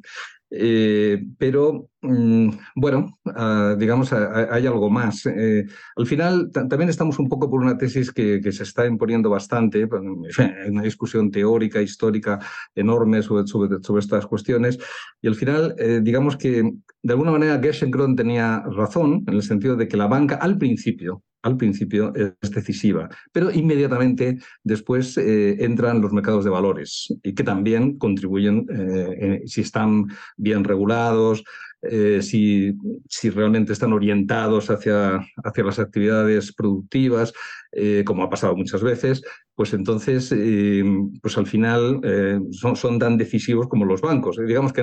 Eh, 0.50 1.24
pero 1.38 1.90
mm, 2.02 2.50
bueno, 2.76 3.18
ah, 3.34 3.74
digamos, 3.78 4.12
hay 4.12 4.66
algo 4.66 4.88
más. 4.90 5.26
Eh, 5.26 5.64
al 5.96 6.06
final 6.06 6.50
también 6.52 6.88
estamos 6.88 7.18
un 7.18 7.28
poco 7.28 7.50
por 7.50 7.60
una 7.60 7.76
tesis 7.76 8.12
que, 8.12 8.40
se 8.52 8.62
está 8.62 8.86
imponiendo 8.86 9.28
bastante, 9.30 9.88
una 10.68 10.82
discusión 10.82 11.30
teórica, 11.30 11.82
histórica 11.82 12.38
enorme 12.74 13.22
sobre, 13.22 13.46
sobre, 13.46 14.00
estas 14.00 14.26
cuestiones. 14.26 14.78
Y 15.20 15.28
al 15.28 15.34
final, 15.34 15.74
eh, 15.78 16.00
digamos 16.02 16.36
que 16.36 16.62
de 17.02 17.12
alguna 17.12 17.32
manera 17.32 17.60
Gerschenkron 17.60 18.16
tenía 18.16 18.62
razón 18.70 19.24
en 19.26 19.34
el 19.34 19.42
sentido 19.42 19.76
de 19.76 19.88
que 19.88 19.96
la 19.96 20.06
banca 20.06 20.36
al 20.36 20.58
principio 20.58 21.22
al 21.46 21.56
principio 21.56 22.12
es 22.14 22.50
decisiva, 22.50 23.08
pero 23.32 23.52
inmediatamente 23.52 24.38
después 24.64 25.16
eh, 25.16 25.64
entran 25.64 26.00
los 26.00 26.12
mercados 26.12 26.44
de 26.44 26.50
valores 26.50 27.14
y 27.22 27.34
que 27.34 27.44
también 27.44 27.98
contribuyen, 27.98 28.66
eh, 28.68 29.42
si 29.46 29.60
están 29.60 30.06
bien 30.36 30.64
regulados, 30.64 31.44
eh, 31.82 32.20
si, 32.20 32.74
si, 33.08 33.30
realmente 33.30 33.72
están 33.72 33.92
orientados 33.92 34.70
hacia, 34.70 35.20
hacia 35.44 35.64
las 35.64 35.78
actividades 35.78 36.52
productivas, 36.52 37.32
como 38.06 38.22
ha 38.22 38.30
pasado 38.30 38.56
muchas 38.56 38.82
veces, 38.82 39.22
pues 39.56 39.72
entonces, 39.72 40.34
pues 41.22 41.38
al 41.38 41.46
final 41.46 42.00
son, 42.52 42.76
son, 42.76 42.98
tan 42.98 43.16
decisivos 43.16 43.68
como 43.68 43.84
los 43.84 44.02
bancos. 44.02 44.36
digamos 44.46 44.72
que 44.72 44.82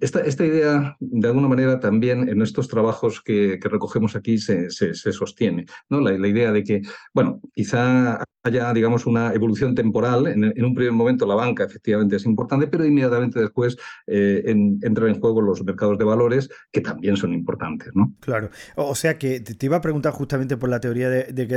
esta, 0.00 0.20
esta, 0.20 0.44
idea, 0.44 0.96
de 1.00 1.28
alguna 1.28 1.48
manera, 1.48 1.80
también 1.80 2.28
en 2.28 2.42
estos 2.42 2.68
trabajos 2.68 3.20
que, 3.22 3.58
recogemos 3.62 4.14
aquí 4.14 4.38
se, 4.38 4.70
se, 4.70 4.94
sostiene. 5.12 5.66
¿no? 5.88 6.00
La, 6.00 6.12
la, 6.16 6.28
idea 6.28 6.52
de 6.52 6.62
que, 6.62 6.82
bueno, 7.12 7.40
quizá 7.54 8.22
haya, 8.44 8.72
digamos, 8.72 9.06
una 9.06 9.32
evolución 9.32 9.74
temporal. 9.74 10.26
En, 10.26 10.44
un 10.64 10.74
primer 10.74 10.92
momento 10.92 11.26
la 11.26 11.34
banca 11.34 11.64
efectivamente 11.64 12.16
es 12.16 12.26
importante, 12.26 12.66
pero 12.66 12.84
inmediatamente 12.84 13.40
después 13.40 13.76
eh, 14.06 14.42
entran 14.46 15.08
en 15.08 15.20
juego 15.20 15.40
los 15.40 15.64
mercados 15.64 15.98
de 15.98 16.04
valores, 16.04 16.50
que 16.70 16.80
también 16.80 17.16
son 17.16 17.32
importantes. 17.32 17.88
¿no? 17.94 18.14
Claro. 18.20 18.50
O 18.76 18.94
sea 18.94 19.18
que 19.18 19.40
te 19.40 19.66
iba 19.66 19.78
a 19.78 19.80
preguntar 19.80 20.12
justamente 20.12 20.56
por 20.56 20.68
la 20.68 20.80
teoría 20.80 21.08
de, 21.08 21.32
de 21.32 21.54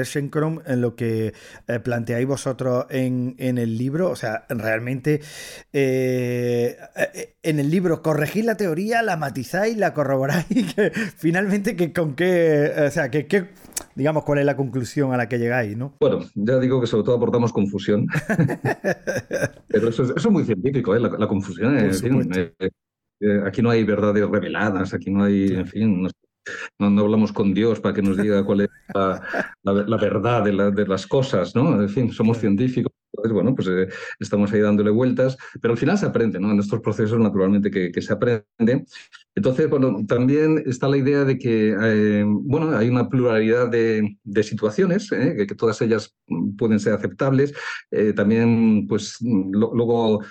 en 0.66 0.82
lo 0.82 0.96
que 0.96 1.34
eh, 1.68 1.80
planteáis 1.98 2.28
vosotros 2.28 2.86
en, 2.92 3.36
en, 3.40 3.58
el 3.58 3.76
libro. 3.76 4.12
O 4.12 4.16
sea, 4.16 4.46
realmente 4.50 5.20
eh, 5.74 6.78
en 7.42 7.60
el 7.60 7.72
libro 7.72 8.04
corregís 8.04 8.46
la 8.46 8.56
teoría, 8.56 9.02
la 9.02 9.18
matizáis, 9.18 9.78
la 9.78 9.96
corroboráis, 9.96 10.46
que 10.76 10.92
finalmente 10.92 11.76
que 11.76 11.92
con 11.92 12.16
qué, 12.16 12.72
o 12.88 12.92
sea, 12.92 13.10
que, 13.10 13.50
digamos, 13.96 14.24
cuál 14.24 14.40
es 14.40 14.46
la 14.46 14.56
conclusión 14.56 15.12
a 15.12 15.18
la 15.18 15.28
que 15.28 15.40
llegáis, 15.40 15.76
¿no? 15.76 15.96
Bueno, 16.00 16.20
ya 16.36 16.60
digo 16.60 16.80
que 16.80 16.88
sobre 16.88 17.04
todo 17.04 17.16
aportamos 17.16 17.52
confusión. 17.52 18.06
Pero 19.68 19.90
eso, 19.90 20.16
es 20.16 20.30
muy 20.30 20.44
científico, 20.44 20.96
¿eh? 20.96 21.00
la, 21.00 21.28
confusión. 21.28 21.78
Eh, 21.80 22.52
eh, 23.20 23.42
aquí 23.44 23.64
no 23.64 23.72
hay 23.72 23.84
verdades 23.84 24.30
reveladas, 24.30 24.94
aquí 24.94 25.10
no 25.10 25.24
hay, 25.24 25.48
en 25.48 25.66
fin, 25.66 26.04
no, 26.04 26.10
no, 26.80 27.02
hablamos 27.02 27.32
con 27.32 27.54
Dios 27.54 27.80
para 27.80 27.94
que 27.94 28.02
nos 28.02 28.18
diga 28.18 28.44
cuál 28.44 28.62
es 28.62 28.70
la, 28.94 29.98
verdad 29.98 30.44
de, 30.44 30.72
de, 30.72 30.88
las 30.88 31.08
cosas, 31.08 31.56
¿no? 31.56 31.82
En 31.82 31.90
fin, 31.90 32.12
somos 32.12 32.40
científicos 32.40 32.92
entonces, 33.18 33.34
bueno, 33.34 33.56
pues 33.56 33.68
eh, 33.68 33.88
estamos 34.20 34.54
ahí 34.54 34.60
dándole 34.60 34.92
vueltas, 34.92 35.38
pero 35.62 35.74
al 35.74 35.78
final 35.80 35.98
se 35.98 36.06
aprende, 36.06 36.40
¿no? 36.40 36.52
En 36.52 36.60
estos 36.60 36.82
procesos, 36.82 37.20
naturalmente, 37.20 37.72
que, 37.72 38.02
se 38.02 38.14
aprende. 38.14 38.86
Entonces, 39.34 39.70
bueno, 39.70 40.06
también 40.08 40.64
está 40.66 40.88
la 40.88 40.98
idea 40.98 41.24
de 41.26 41.38
que, 41.40 41.76
eh, 41.82 42.24
bueno, 42.28 42.78
hay 42.78 42.90
una 42.90 43.10
pluralidad 43.10 43.70
de, 43.70 44.18
situaciones, 44.44 45.12
¿eh? 45.12 45.36
que, 45.48 45.56
todas 45.56 45.82
ellas 45.82 46.16
pueden 46.58 46.80
ser 46.80 46.94
aceptables. 46.94 47.54
también, 48.16 48.86
pues, 48.88 49.18
luego 49.22 50.22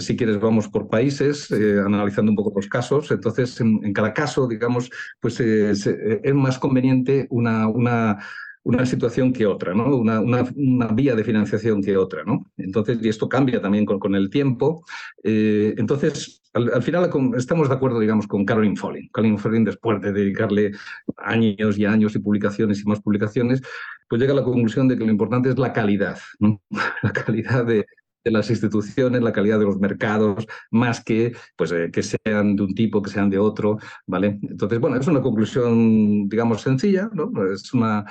si 0.00 0.16
quieres, 0.16 0.38
vamos 0.38 0.68
por 0.68 0.88
países, 0.88 1.50
analizando 1.50 2.32
un 2.32 2.36
poco 2.36 2.52
los 2.56 2.68
casos. 2.68 3.10
Entonces, 3.10 3.60
en, 3.60 3.92
cada 3.92 4.12
caso, 4.12 4.46
digamos, 4.46 4.90
pues 5.20 5.40
es 5.40 6.34
más 6.34 6.58
conveniente 6.58 7.26
una, 7.30 7.66
una, 7.68 8.18
una 8.66 8.84
situación 8.84 9.32
que 9.32 9.46
otra, 9.46 9.74
¿no? 9.74 9.96
Una, 9.96 10.20
una, 10.20 10.88
vía 10.88 11.14
de 11.14 11.22
financiación 11.22 11.80
que 11.80 11.96
otra. 11.96 12.24
¿no? 12.24 12.50
Entonces, 12.56 12.98
y 13.00 13.08
esto 13.08 13.28
cambia 13.28 13.62
también 13.62 13.86
con, 13.86 14.00
con 14.00 14.16
el 14.16 14.28
tiempo. 14.28 14.84
Eh, 15.22 15.74
entonces, 15.78 16.42
al, 16.52 16.82
final 16.82 17.08
estamos 17.36 17.68
de 17.68 17.74
acuerdo, 17.76 18.00
digamos, 18.00 18.26
con 18.26 18.44
Caroline 18.44 18.74
Folling. 18.74 19.08
Caroline 19.12 19.38
Folling, 19.38 19.64
después 19.64 20.00
de 20.00 20.12
dedicarle 20.12 20.72
años 21.16 21.78
y 21.78 21.84
años 21.84 22.16
y 22.16 22.18
publicaciones 22.18 22.80
y 22.80 22.88
más 22.88 23.00
publicaciones, 23.00 23.62
pues 24.08 24.20
llega 24.20 24.32
a 24.32 24.36
la 24.36 24.42
conclusión 24.42 24.88
de 24.88 24.98
que 24.98 25.04
lo 25.04 25.12
importante 25.12 25.48
es 25.48 25.58
la 25.58 25.72
calidad, 25.72 26.18
¿no? 26.40 26.60
la 27.02 27.12
calidad 27.12 27.64
de, 27.64 27.86
de 28.26 28.32
las 28.32 28.50
instituciones, 28.50 29.22
la 29.22 29.32
calidad 29.32 29.60
de 29.60 29.66
los 29.66 29.78
mercados, 29.78 30.46
más 30.72 31.02
que 31.02 31.32
pues, 31.54 31.70
eh, 31.70 31.90
que 31.92 32.02
sean 32.02 32.56
de 32.56 32.62
un 32.64 32.74
tipo, 32.74 33.00
que 33.00 33.10
sean 33.10 33.30
de 33.30 33.38
otro, 33.38 33.78
¿vale? 34.04 34.40
Entonces, 34.42 34.80
bueno, 34.80 34.96
es 34.96 35.06
una 35.06 35.22
conclusión, 35.22 36.28
digamos, 36.28 36.60
sencilla, 36.60 37.08
¿no? 37.12 37.30
Es 37.52 37.72
una, 37.72 38.04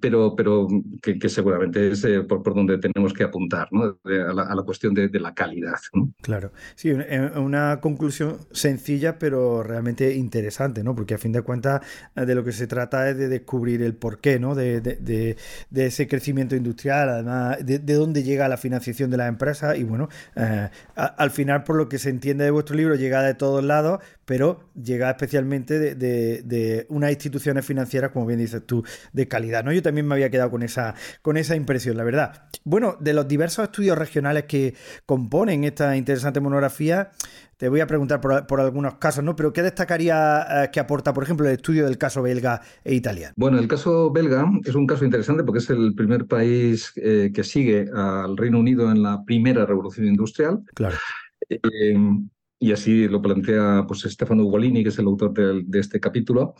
pero, 0.00 0.34
pero 0.36 0.68
que, 1.02 1.28
seguramente 1.28 1.92
es 1.92 2.04
eh, 2.04 2.22
por, 2.22 2.42
por, 2.42 2.54
donde 2.54 2.78
tenemos 2.78 3.12
que 3.12 3.24
apuntar, 3.24 3.68
¿no? 3.70 3.98
a, 4.04 4.54
la, 4.54 4.62
cuestión 4.62 4.94
de, 4.94 5.08
la 5.18 5.34
calidad. 5.34 5.78
Claro, 6.22 6.52
sí, 6.74 6.90
una 6.90 7.80
conclusión 7.80 8.38
sencilla, 8.52 9.18
pero 9.18 9.62
realmente 9.62 10.14
interesante, 10.14 10.82
¿no? 10.82 10.94
Porque 10.94 11.14
a 11.14 11.18
fin 11.18 11.32
de 11.32 11.42
cuentas 11.42 11.80
de 12.14 12.34
lo 12.34 12.44
que 12.44 12.52
se 12.52 12.66
trata 12.66 13.08
es 13.10 13.16
de 13.16 13.28
descubrir 13.28 13.82
el 13.82 13.94
porqué, 13.94 14.38
¿no? 14.38 14.54
De, 14.54 14.80
de, 14.80 15.36
de 15.70 15.86
ese 15.86 16.06
crecimiento 16.08 16.56
industrial, 16.56 17.08
además, 17.08 17.64
de, 17.64 17.78
dónde 17.78 18.22
llega 18.22 18.48
la 18.48 18.56
financiación 18.56 19.10
de 19.10 19.16
la 19.16 19.26
empresa 19.26 19.76
y 19.76 19.84
bueno, 19.84 20.08
eh, 20.36 20.68
al 20.94 21.30
final 21.30 21.64
por 21.64 21.76
lo 21.76 21.88
que 21.88 21.98
se 21.98 22.10
entiende 22.10 22.44
de 22.44 22.50
vuestro 22.50 22.76
libro 22.76 22.94
llega 22.94 23.22
de 23.22 23.34
todos 23.34 23.64
lados, 23.64 24.00
pero 24.28 24.68
llega 24.74 25.08
especialmente 25.08 25.78
de, 25.78 25.94
de, 25.94 26.86
unas 26.90 27.10
instituciones 27.10 27.64
financieras, 27.64 28.10
como 28.10 28.26
bien 28.26 28.38
dices 28.38 28.62
tú, 28.66 28.84
de 29.14 29.26
calidad. 29.26 29.64
¿no? 29.64 29.72
Yo 29.72 29.82
también 29.82 30.06
me 30.06 30.14
había 30.14 30.28
quedado 30.28 30.50
con 30.50 30.62
esa, 30.62 30.94
con 31.22 31.38
esa 31.38 31.56
impresión, 31.56 31.96
la 31.96 32.04
verdad. 32.04 32.42
Bueno, 32.62 32.98
de 33.00 33.14
los 33.14 33.26
diversos 33.26 33.64
estudios 33.64 33.96
regionales 33.96 34.44
que 34.44 34.74
componen 35.06 35.64
esta 35.64 35.96
interesante 35.96 36.40
monografía, 36.40 37.10
te 37.56 37.70
voy 37.70 37.80
a 37.80 37.86
preguntar 37.86 38.20
por, 38.20 38.60
algunos 38.60 38.96
casos, 38.96 39.24
¿no? 39.24 39.34
Pero 39.34 39.54
¿qué 39.54 39.62
destacaría 39.62 40.64
eh, 40.64 40.70
que 40.70 40.78
aporta, 40.78 41.14
por 41.14 41.24
ejemplo, 41.24 41.46
el 41.46 41.54
estudio 41.54 41.86
del 41.86 41.96
caso 41.96 42.20
belga 42.20 42.60
e 42.84 42.94
italiano? 42.94 43.32
Bueno, 43.34 43.58
el 43.58 43.66
caso 43.66 44.10
belga 44.12 44.44
es 44.62 44.74
un 44.74 44.86
caso 44.86 45.06
interesante 45.06 45.42
porque 45.42 45.60
es 45.60 45.70
el 45.70 45.94
primer 45.94 46.26
país 46.26 46.92
eh, 46.96 47.30
que 47.32 47.44
sigue 47.44 47.88
al 47.94 48.36
Reino 48.36 48.58
Unido 48.58 48.92
en 48.92 49.02
la 49.02 49.24
primera 49.24 49.64
revolución 49.64 50.06
industrial. 50.06 50.60
Claro. 50.74 50.96
Eh, 51.48 51.96
y 52.58 52.72
así 52.72 53.08
lo 53.08 53.22
plantea 53.22 53.84
pues, 53.86 54.00
Stefano 54.00 54.44
Ugolini, 54.44 54.82
que 54.82 54.88
es 54.88 54.98
el 54.98 55.06
autor 55.06 55.32
de, 55.32 55.78
este 55.78 56.00
capítulo. 56.00 56.54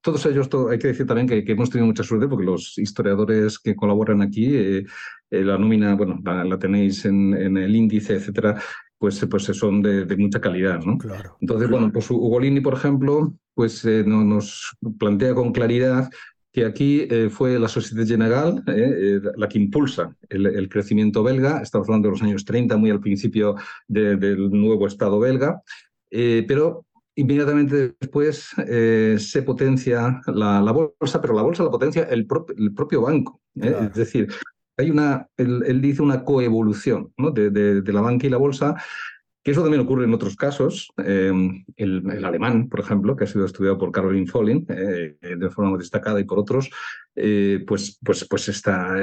todos 0.00 0.26
ellos, 0.26 0.48
hay 0.70 0.78
que 0.78 0.88
decir 0.88 1.06
también 1.06 1.26
que, 1.26 1.52
hemos 1.52 1.70
tenido 1.70 1.86
mucha 1.86 2.02
suerte 2.02 2.28
porque 2.28 2.46
los 2.46 2.78
historiadores 2.78 3.58
que 3.58 3.76
colaboran 3.76 4.22
aquí, 4.22 4.84
la 5.30 5.58
nómina, 5.58 5.94
bueno, 5.94 6.18
la, 6.24 6.58
tenéis 6.58 7.04
en, 7.04 7.34
en, 7.34 7.58
el 7.58 7.76
índice, 7.76 8.14
etcétera, 8.14 8.60
pues, 8.98 9.24
pues 9.30 9.44
son 9.44 9.80
de, 9.82 10.16
mucha 10.16 10.40
calidad. 10.40 10.80
¿no? 10.84 10.98
Claro. 10.98 11.36
Entonces, 11.40 11.70
bueno, 11.70 11.90
pues 11.92 12.10
Ugolini, 12.10 12.60
por 12.60 12.74
ejemplo, 12.74 13.34
pues 13.54 13.84
eh, 13.84 14.04
nos 14.04 14.76
plantea 14.98 15.34
con 15.34 15.52
claridad 15.52 16.10
que 16.58 16.64
aquí 16.64 17.06
eh, 17.08 17.30
fue 17.30 17.58
la 17.58 17.68
Sociedad 17.68 18.06
General 18.06 18.62
eh, 18.66 19.20
la 19.36 19.48
que 19.48 19.58
impulsa 19.58 20.16
el, 20.28 20.68
crecimiento 20.68 21.22
belga. 21.22 21.60
Estamos 21.62 21.88
hablando 21.88 22.08
de 22.08 22.12
los 22.12 22.22
años 22.22 22.44
30, 22.44 22.76
muy 22.76 22.90
al 22.90 23.00
principio 23.00 23.54
del 23.86 24.50
nuevo 24.50 24.86
Estado 24.86 25.20
belga. 25.20 25.62
pero 26.10 26.84
inmediatamente 27.14 27.94
después 28.00 28.50
se 28.56 29.42
potencia 29.42 30.20
la, 30.26 30.72
bolsa, 30.72 31.20
pero 31.20 31.34
la 31.34 31.42
bolsa 31.42 31.62
la 31.62 31.70
potencia 31.70 32.02
el, 32.04 32.26
el 32.56 32.74
propio 32.74 33.02
banco. 33.02 33.40
Es 33.54 33.94
decir, 33.94 34.28
hay 34.76 34.90
una, 34.90 35.28
él, 35.36 35.80
dice 35.80 36.02
una 36.02 36.24
coevolución 36.24 37.12
¿no? 37.16 37.30
de, 37.30 37.82
la 37.84 38.00
banca 38.00 38.26
y 38.26 38.30
la 38.30 38.36
bolsa, 38.36 38.76
que 39.42 39.52
eso 39.52 39.62
también 39.62 39.82
ocurre 39.82 40.04
en 40.04 40.14
otros 40.14 40.36
casos. 40.36 40.92
Eh, 41.04 41.32
el, 41.76 42.24
alemán, 42.24 42.68
por 42.68 42.80
ejemplo, 42.80 43.16
que 43.16 43.24
ha 43.24 43.26
sido 43.26 43.44
estudiado 43.44 43.78
por 43.78 43.92
Caroline 43.92 44.26
Folling 44.26 44.66
eh, 44.68 45.16
de 45.20 45.50
forma 45.50 45.70
muy 45.70 45.78
destacada 45.78 46.20
y 46.20 46.24
por 46.24 46.38
otros, 46.38 46.70
eh, 47.14 47.64
pues, 47.66 47.98
pues, 48.04 48.26
pues 48.28 48.48
está, 48.48 48.94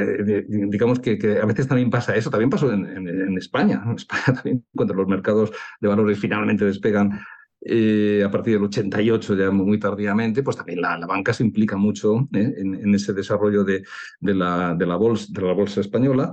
digamos 0.47 0.99
que, 0.99 1.39
a 1.41 1.45
veces 1.45 1.67
también 1.67 1.89
pasa 1.89 2.15
eso, 2.15 2.29
también 2.29 2.49
pasó 2.49 2.71
en, 2.71 3.37
España. 3.37 3.81
En 3.85 3.95
España 3.95 4.23
también, 4.35 4.65
cuando 4.75 4.93
los 4.93 5.07
mercados 5.07 5.51
de 5.79 5.87
valores 5.87 6.19
finalmente 6.19 6.65
despegan 6.65 7.19
eh, 7.67 8.23
a 8.23 8.29
partir 8.29 8.53
del 8.53 8.65
88 8.65 9.35
ya 9.35 9.49
muy 9.49 9.79
tardíamente, 9.79 10.43
pues 10.43 10.55
también 10.55 10.81
la, 10.81 10.99
banca 11.07 11.33
se 11.33 11.43
implica 11.43 11.75
mucho 11.75 12.27
¿eh? 12.31 12.53
en, 12.57 12.93
ese 12.93 13.11
desarrollo 13.11 13.63
de, 13.63 13.83
de, 14.19 14.35
la, 14.35 14.75
de, 14.75 14.85
la, 14.85 14.95
bolsa, 14.97 15.25
de 15.31 15.41
la 15.41 15.53
bolsa 15.53 15.81
española. 15.81 16.31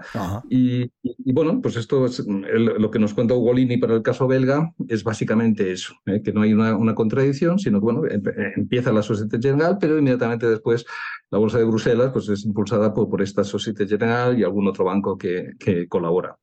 Y, 0.51 0.91
bueno, 1.33 1.63
pues 1.63 1.77
esto 1.77 2.05
es 2.05 2.23
lo 2.27 2.91
que 2.91 2.99
nos 2.99 3.15
cuenta 3.15 3.33
Ugolini 3.33 3.79
para 3.79 3.95
el 3.95 4.03
caso 4.03 4.29
belga, 4.29 4.75
es 4.89 5.03
básicamente 5.03 5.73
eso, 5.73 5.95
¿eh? 6.05 6.21
que 6.23 6.35
no 6.35 6.43
hay 6.43 6.53
una, 6.53 6.77
una, 6.77 6.95
contradicción, 6.95 7.59
sino 7.59 7.79
que 7.81 7.85
bueno, 7.85 8.03
empieza 8.55 8.93
la 8.93 9.03
Societe 9.03 9.39
General, 9.41 9.79
pero 9.81 9.99
inmediatamente 9.99 10.47
después 10.47 10.85
la 11.31 11.39
Bolsa 11.39 11.57
de 11.57 11.65
Bruselas 11.65 12.11
pues 12.13 12.29
es 12.29 12.45
impulsada 12.45 12.93
por, 12.93 13.09
por 13.09 13.23
esta 13.23 13.43
Societe 13.43 13.87
General 13.87 14.39
y 14.39 14.45
algún 14.45 14.69
otro 14.69 14.85
banco 14.85 15.17
que, 15.17 15.53
que 15.59 15.89
colabora. 15.89 16.37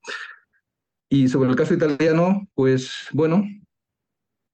Y 1.12 1.28
sobre 1.28 1.50
el 1.50 1.56
caso 1.56 1.76
italiano, 1.76 2.48
pues 2.56 3.08
bueno, 3.14 3.44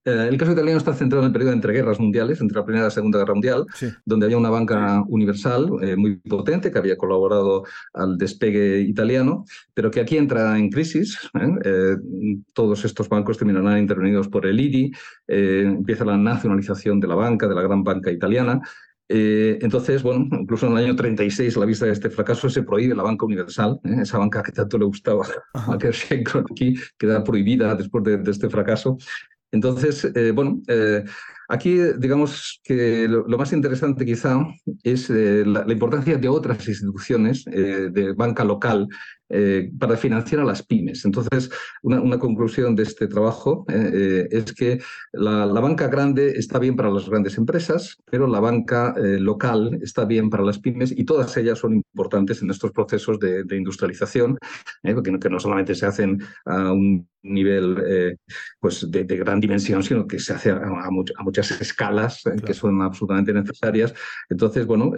eh, 0.06 0.28
el 0.30 0.38
caso 0.38 0.52
italiano 0.52 0.78
está 0.78 0.94
centrado 0.94 1.24
en 1.24 1.28
el 1.28 1.34
periodo 1.34 1.54
entre 1.54 1.74
guerras 1.74 2.00
mundiales, 2.00 2.40
entre 2.40 2.58
la 2.58 2.64
Primera 2.64 2.86
y 2.86 2.88
la 2.88 2.92
Segunda 2.92 3.18
Guerra 3.18 3.34
Mundial, 3.34 3.66
donde 4.06 4.28
había 4.28 4.38
una 4.38 4.52
banca 4.52 5.04
universal 5.08 5.70
eh, 5.82 5.96
muy 5.96 6.18
potente 6.18 6.72
que 6.72 6.78
había 6.78 6.96
colaborado 6.96 7.64
al 7.94 8.18
despegue 8.18 8.82
italiano, 8.82 9.46
pero 9.74 9.90
que 9.90 10.00
aquí 10.00 10.18
entra 10.18 10.58
en 10.60 10.70
crisis. 10.70 11.18
¿eh? 11.34 11.98
todos 12.54 12.86
estos 12.86 13.10
bancos 13.10 13.38
terminarán 13.38 13.80
intervenidos 13.80 14.28
por 14.28 14.46
el 14.46 14.60
IDI, 14.60 14.92
empieza 15.28 16.06
la 16.06 16.18
nacionalización 16.18 17.00
de 17.00 17.08
la 17.08 17.16
banca, 17.16 17.48
de 17.48 17.56
la 17.56 17.62
gran 17.64 17.84
banca 17.84 18.12
italiana, 18.12 18.62
entonces, 19.08 20.02
bueno, 20.02 20.28
incluso 20.32 20.66
en 20.66 20.74
el 20.74 20.86
año 20.86 20.96
36, 20.96 21.56
a 21.56 21.60
la 21.60 21.66
vista 21.66 21.86
de 21.86 21.92
este 21.92 22.10
fracaso, 22.10 22.50
se 22.50 22.64
prohíbe 22.64 22.96
la 22.96 23.04
banca 23.04 23.26
universal, 23.26 23.80
esa 23.84 24.18
banca 24.18 24.42
que 24.42 24.52
tanto 24.52 24.78
le 24.78 24.86
gustaba 24.86 25.26
a 25.54 25.78
Kershenko 25.78 26.40
aquí, 26.40 26.76
queda 26.98 27.24
prohibida 27.24 27.76
después 27.76 28.04
de, 28.04 28.20
este 28.30 28.50
fracaso. 28.50 28.98
Entonces, 29.56 30.04
eh, 30.16 30.32
bueno, 30.32 30.62
eh, 30.68 31.06
aquí 31.50 31.78
digamos 31.98 32.60
que 32.64 33.08
lo, 33.08 33.38
más 33.38 33.54
interesante 33.54 34.06
quizá 34.06 34.40
es 34.84 35.10
eh, 35.10 35.44
la, 35.46 35.66
importancia 35.72 36.18
de 36.18 36.30
otras 36.30 36.68
instituciones 36.68 37.46
de 37.46 38.14
banca 38.14 38.44
local 38.44 38.88
eh, 39.28 39.72
para 39.80 39.98
financiar 39.98 40.42
a 40.42 40.46
las 40.46 40.62
pymes. 40.62 41.04
Entonces, 41.04 41.50
una, 41.82 42.20
conclusión 42.20 42.75
de 42.75 42.84
este 42.84 43.08
trabajo 43.08 43.66
eh, 43.70 43.90
eh, 43.92 44.28
es 44.30 44.54
que 44.54 44.80
la, 45.14 45.48
banca 45.48 45.88
grande 45.88 46.34
está 46.38 46.60
bien 46.60 46.75
para 46.75 46.92
las 46.92 47.10
grandes 47.10 47.36
empresas, 47.40 47.98
pero 48.06 48.28
la 48.28 48.40
banca 48.40 48.94
local 49.20 49.80
está 49.82 50.06
bien 50.06 50.30
para 50.30 50.44
las 50.44 50.60
pymes 50.60 50.92
y 50.96 51.06
todas 51.06 51.36
ellas 51.38 51.58
son 51.58 51.74
importantes 51.74 52.44
en 52.44 52.52
estos 52.52 52.72
procesos 52.72 53.18
de, 53.20 53.44
industrialización, 53.58 54.38
porque 54.84 55.18
que 55.20 55.30
no 55.30 55.40
solamente 55.40 55.74
se 55.74 55.88
hacen 55.88 56.22
a 56.46 56.72
un 56.72 57.08
nivel 57.24 58.18
pues 58.60 58.86
de, 58.92 59.04
gran 59.06 59.40
dimensión, 59.40 59.82
sino 59.82 60.06
que 60.06 60.20
se 60.20 60.34
hace 60.34 60.52
a, 60.52 60.58
a 60.58 61.24
muchas 61.36 61.62
escalas 61.62 62.24
que 62.46 62.54
son 62.54 62.82
absolutamente 62.82 63.34
necesarias. 63.34 63.94
Entonces, 64.30 64.65
bueno, 64.65 64.94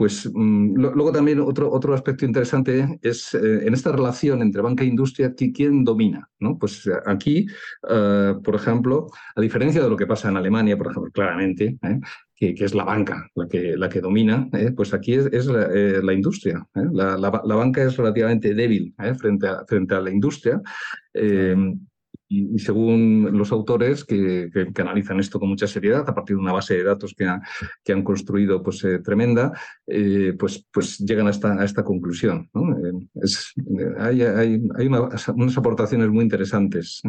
pues 0.00 0.30
mm, 0.32 0.76
luego 0.76 1.12
también 1.12 1.40
otro, 1.40 1.70
otro 1.70 1.92
aspecto 1.92 2.24
interesante 2.24 2.98
es 3.02 3.34
eh, 3.34 3.66
en 3.66 3.74
esta 3.74 3.92
relación 3.92 4.40
entre 4.40 4.62
banca 4.62 4.82
e 4.82 4.86
industria, 4.86 5.34
¿quién 5.34 5.84
domina? 5.84 6.26
¿no? 6.38 6.56
Pues 6.56 6.86
eh, 6.86 6.92
aquí, 7.04 7.46
eh, 7.86 8.34
por 8.42 8.54
ejemplo, 8.54 9.08
a 9.36 9.40
diferencia 9.42 9.82
de 9.82 9.90
lo 9.90 9.98
que 9.98 10.06
pasa 10.06 10.30
en 10.30 10.38
Alemania, 10.38 10.78
por 10.78 10.90
ejemplo, 10.90 11.12
claramente, 11.12 11.76
que, 12.34 12.54
que, 12.54 12.64
es 12.64 12.74
la 12.74 12.84
banca 12.84 13.28
la 13.34 13.46
que, 13.46 13.76
la 13.76 13.90
que 13.90 14.00
domina, 14.00 14.48
pues 14.74 14.94
aquí 14.94 15.12
es, 15.12 15.26
es 15.26 15.44
la, 15.44 16.14
industria. 16.14 16.66
La, 16.72 17.18
la, 17.18 17.54
banca 17.54 17.82
es 17.82 17.94
relativamente 17.98 18.54
débil 18.54 18.94
frente, 19.18 19.48
a, 19.48 19.66
frente 19.66 19.94
a 19.94 20.00
la 20.00 20.10
industria 20.10 20.62
y, 22.30 22.58
según 22.60 23.28
los 23.36 23.50
autores 23.50 24.04
que, 24.04 24.50
analizan 24.76 25.18
esto 25.18 25.40
con 25.40 25.48
mucha 25.48 25.66
seriedad, 25.66 26.08
a 26.08 26.14
partir 26.14 26.36
de 26.36 26.42
una 26.42 26.52
base 26.52 26.74
de 26.74 26.84
datos 26.84 27.14
que, 27.14 27.92
han 27.92 28.02
construido 28.04 28.62
pues, 28.62 28.84
eh, 28.84 29.00
tremenda, 29.00 29.52
eh, 29.86 30.34
pues, 30.38 30.64
pues 30.72 30.98
llegan 30.98 31.26
a 31.26 31.30
esta, 31.30 31.60
a 31.60 31.64
esta 31.64 31.82
conclusión. 31.82 32.48
Eh, 32.54 33.42
hay 33.98 34.56
unas 34.86 35.58
aportaciones 35.58 36.08
muy 36.08 36.22
interesantes. 36.22 37.02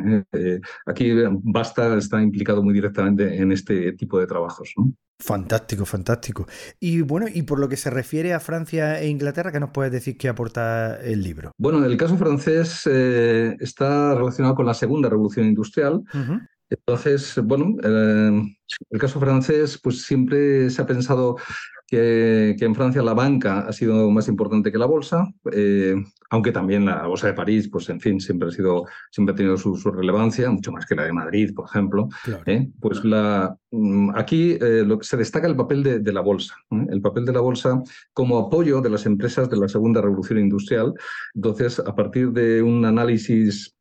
aquí 0.85 1.11
Basta 1.43 1.95
está 1.97 2.21
implicado 2.21 2.63
muy 2.63 2.73
directamente 2.73 3.37
en 3.37 3.51
este 3.51 3.93
tipo 3.93 4.19
de 4.19 4.25
trabajos. 4.25 4.73
Fantástico, 5.21 5.85
fantástico. 5.85 6.47
Y 6.79 7.01
bueno, 7.01 7.27
y 7.31 7.43
por 7.43 7.59
lo 7.59 7.69
que 7.69 7.77
se 7.77 7.91
refiere 7.91 8.33
a 8.33 8.39
Francia 8.39 8.99
e 8.99 9.07
Inglaterra, 9.07 9.51
¿qué 9.51 9.59
nos 9.59 9.69
puedes 9.69 9.91
decir 9.91 10.17
que 10.17 10.27
aporta 10.27 10.99
el 10.99 11.21
libro? 11.21 11.51
Bueno, 11.59 11.85
el 11.85 11.95
caso 11.95 12.17
francés 12.17 12.81
eh, 12.91 13.55
está 13.59 14.15
relacionado 14.15 14.55
con 14.55 14.65
la 14.65 14.73
segunda 14.73 15.09
revolución 15.09 15.45
industrial. 15.45 16.01
Entonces, 16.69 17.39
bueno, 17.43 17.75
eh, 17.83 18.55
el 18.89 18.99
caso 18.99 19.19
francés, 19.19 19.79
pues 19.81 20.01
siempre 20.01 20.69
se 20.71 20.81
ha 20.81 20.87
pensado 20.87 21.37
que, 21.91 22.55
en 22.57 22.73
Francia 22.73 23.03
la 23.03 23.13
banca 23.13 23.67
ha 23.67 23.73
sido 23.73 24.09
más 24.11 24.29
importante 24.29 24.71
que 24.71 24.77
la 24.77 24.85
bolsa, 24.85 25.27
eh, 25.51 25.95
aunque 26.29 26.53
también 26.53 26.85
la 26.85 27.05
bolsa 27.05 27.27
de 27.27 27.33
París, 27.33 27.67
pues 27.69 27.89
en 27.89 27.99
fin, 27.99 28.21
siempre 28.21 28.47
ha 28.47 28.51
sido, 28.51 28.85
siempre 29.11 29.33
ha 29.33 29.35
tenido 29.35 29.57
su, 29.57 29.75
relevancia, 29.91 30.49
mucho 30.49 30.71
más 30.71 30.85
que 30.85 30.95
la 30.95 31.03
de 31.03 31.11
Madrid, 31.11 31.53
por 31.53 31.65
ejemplo. 31.65 32.07
¿eh? 32.45 32.69
Pues 32.79 33.03
la, 33.03 33.57
mm, 33.71 34.11
aquí 34.15 34.57
eh, 34.61 34.83
lo, 34.85 35.03
se 35.03 35.17
destaca 35.17 35.47
el 35.47 35.57
papel 35.57 35.83
de, 36.01 36.13
la 36.13 36.21
bolsa, 36.21 36.55
el 36.89 37.01
papel 37.01 37.25
de 37.25 37.33
la 37.33 37.41
bolsa 37.41 37.83
como 38.13 38.39
apoyo 38.39 38.79
de 38.79 38.89
las 38.89 39.05
empresas 39.05 39.49
de 39.49 39.57
la 39.57 39.67
segunda 39.67 40.01
revolución 40.01 40.39
industrial. 40.39 40.93
Entonces, 41.35 41.77
a 41.79 41.93
partir 41.93 42.31
de 42.31 42.61
un 42.63 42.85
análisis, 42.85 43.75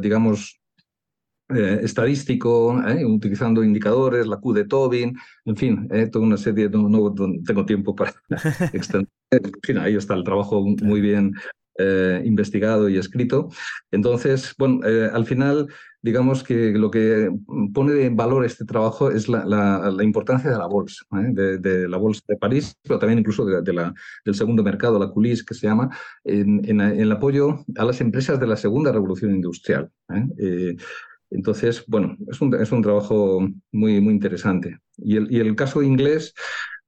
digamos, 0.00 0.60
eh, 1.50 1.80
estadístico, 1.82 2.82
eh, 2.88 3.04
utilizando 3.04 3.62
indicadores, 3.62 4.26
la 4.26 4.38
Q 4.38 4.54
de 4.54 4.64
Tobin, 4.64 5.14
en 5.44 5.56
fin, 5.56 5.86
eh, 5.92 6.06
toda 6.06 6.24
una 6.24 6.38
serie, 6.38 6.70
no, 6.70 6.88
no, 6.88 7.14
tengo 7.44 7.66
tiempo 7.66 7.94
para 7.94 8.14
extender. 8.72 9.10
En 9.30 9.52
fin, 9.62 9.76
ahí 9.76 9.94
está 9.94 10.14
el 10.14 10.24
trabajo 10.24 10.64
muy 10.82 11.00
bien 11.02 11.34
investigado 12.24 12.88
y 12.88 12.98
escrito. 12.98 13.48
Entonces, 13.90 14.54
bueno, 14.56 14.80
al 15.12 15.26
final, 15.26 15.66
digamos 16.02 16.44
que 16.44 16.70
lo 16.70 16.88
que 16.88 17.28
pone 17.74 18.04
en 18.04 18.14
valor 18.14 18.44
este 18.44 18.64
trabajo 18.64 19.10
es 19.10 19.28
la, 19.28 19.44
la, 19.44 20.04
importancia 20.04 20.50
de 20.50 20.56
la 20.56 20.68
bolsa, 20.68 21.04
de, 21.10 21.88
la 21.88 21.96
bolsa 21.96 22.22
de 22.28 22.36
París, 22.36 22.76
pero 22.84 23.00
también 23.00 23.18
incluso 23.18 23.44
de, 23.44 23.72
la, 23.72 23.92
del 24.24 24.36
segundo 24.36 24.62
mercado, 24.62 25.00
la 25.00 25.08
CULIS, 25.08 25.44
que 25.44 25.54
se 25.54 25.66
llama, 25.66 25.90
en, 26.22 26.60
en, 26.64 26.80
el 26.80 27.10
apoyo 27.10 27.64
a 27.76 27.84
las 27.84 28.00
empresas 28.00 28.38
de 28.38 28.46
la 28.46 28.56
segunda 28.56 28.92
revolución 28.92 29.34
industrial. 29.34 29.90
Entonces, 31.34 31.84
bueno, 31.86 32.16
es 32.30 32.40
un, 32.40 32.54
es 32.54 32.72
un 32.72 32.82
trabajo 32.82 33.46
muy, 33.72 34.00
muy 34.00 34.14
interesante. 34.14 34.78
Y 34.96 35.16
el, 35.16 35.30
y 35.30 35.40
el, 35.40 35.54
caso 35.56 35.82
inglés, 35.82 36.34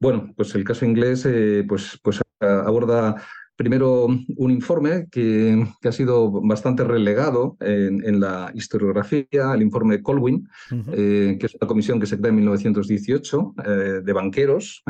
bueno, 0.00 0.32
pues 0.36 0.54
el 0.54 0.64
caso 0.64 0.84
inglés 0.84 1.26
eh, 1.26 1.64
pues, 1.66 1.98
pues 2.02 2.20
aborda 2.40 3.16
primero 3.56 4.06
un 4.06 4.50
informe 4.50 5.06
que, 5.10 5.66
que, 5.80 5.88
ha 5.88 5.92
sido 5.92 6.30
bastante 6.42 6.84
relegado 6.84 7.56
en, 7.60 8.06
en, 8.06 8.20
la 8.20 8.50
historiografía, 8.54 9.54
el 9.54 9.62
informe 9.62 10.02
Colwyn, 10.02 10.46
eh, 10.92 11.38
que 11.40 11.46
es 11.46 11.54
una 11.54 11.66
comisión 11.66 11.98
que 11.98 12.06
se 12.06 12.18
crea 12.18 12.28
en 12.28 12.36
1918 12.36 13.54
eh, 13.64 13.70
de 14.04 14.12
banqueros, 14.12 14.84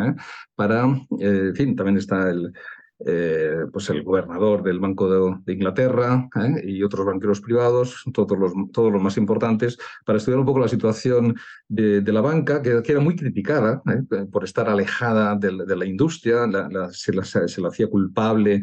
para, 0.56 0.84
en 1.20 1.54
fin, 1.54 1.76
también 1.76 1.96
está 1.96 2.28
el, 2.28 2.52
eh, 3.04 3.66
pues 3.70 3.90
el 3.90 4.02
gobernador 4.02 4.62
del 4.62 4.78
Banco 4.78 5.38
de, 5.44 5.52
Inglaterra 5.52 6.28
¿eh? 6.34 6.62
y 6.64 6.82
otros 6.82 7.04
banqueros 7.04 7.42
privados, 7.42 8.02
todos 8.14 8.38
los, 8.38 8.52
todos 8.72 8.90
los 8.90 9.02
más 9.02 9.18
importantes, 9.18 9.76
para 10.06 10.16
estudiar 10.16 10.40
un 10.40 10.46
poco 10.46 10.60
la 10.60 10.68
situación 10.68 11.36
de, 11.68 12.00
la 12.00 12.22
banca, 12.22 12.62
que, 12.62 12.82
era 12.86 13.00
muy 13.00 13.14
criticada 13.14 13.82
¿eh? 13.86 14.24
por 14.32 14.44
estar 14.44 14.70
alejada 14.70 15.36
de, 15.36 15.76
la 15.76 15.84
industria, 15.84 16.48
se, 16.90 17.12
la, 17.12 17.24
se, 17.24 17.60
la, 17.60 17.68
hacía 17.68 17.88
culpable 17.88 18.62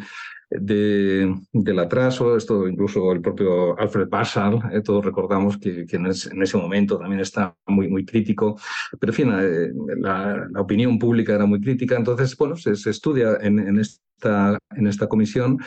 de, 0.59 1.35
del 1.51 1.79
atraso, 1.79 2.35
esto 2.37 2.67
incluso 2.67 3.11
el 3.11 3.21
propio 3.21 3.77
Alfred 3.79 4.07
Basal, 4.09 4.59
eh, 4.71 4.81
todos 4.81 5.03
recordamos 5.03 5.57
que, 5.57 5.85
en, 5.89 6.05
ese 6.07 6.57
momento 6.57 6.97
también 6.97 7.21
está 7.21 7.55
muy, 7.67 7.87
muy 7.87 8.05
crítico, 8.05 8.57
pero 8.99 9.11
en 9.11 9.15
fin, 9.15 9.33
eh, 9.33 9.71
la, 9.97 10.47
opinión 10.57 10.99
pública 10.99 11.33
era 11.33 11.45
muy 11.45 11.59
crítica, 11.59 11.95
entonces, 11.95 12.35
bueno, 12.37 12.55
se, 12.55 12.71
estudia 12.71 13.37
en, 13.41 13.79
esta, 13.79 14.57
en 14.75 14.87
esta 14.87 15.07
comisión. 15.07 15.57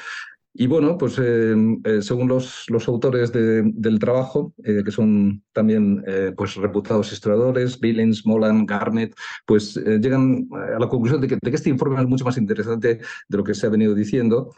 Y 0.59 0.66
bueno, 0.68 0.96
pues 0.96 1.20
eh, 1.22 1.55
según 2.01 2.29
los, 2.29 2.66
autores 2.88 3.31
del 3.31 3.99
trabajo, 3.99 4.55
que 4.64 4.90
son 4.90 5.42
también 5.53 6.03
pues 6.35 6.55
reputados 6.55 7.12
historiadores, 7.12 7.79
Billings, 7.79 8.25
Molan, 8.25 8.64
Garnett, 8.64 9.14
pues 9.44 9.77
llegan 9.77 10.49
a 10.53 10.79
la 10.79 10.88
conclusión 10.88 11.20
de 11.20 11.29
que, 11.29 11.38
este 11.53 11.68
informe 11.68 12.01
es 12.01 12.09
mucho 12.09 12.25
más 12.25 12.38
interesante 12.38 13.01
de 13.29 13.37
lo 13.37 13.44
que 13.44 13.53
se 13.53 13.66
ha 13.66 13.70
venido 13.70 13.94
diciendo 13.94 14.51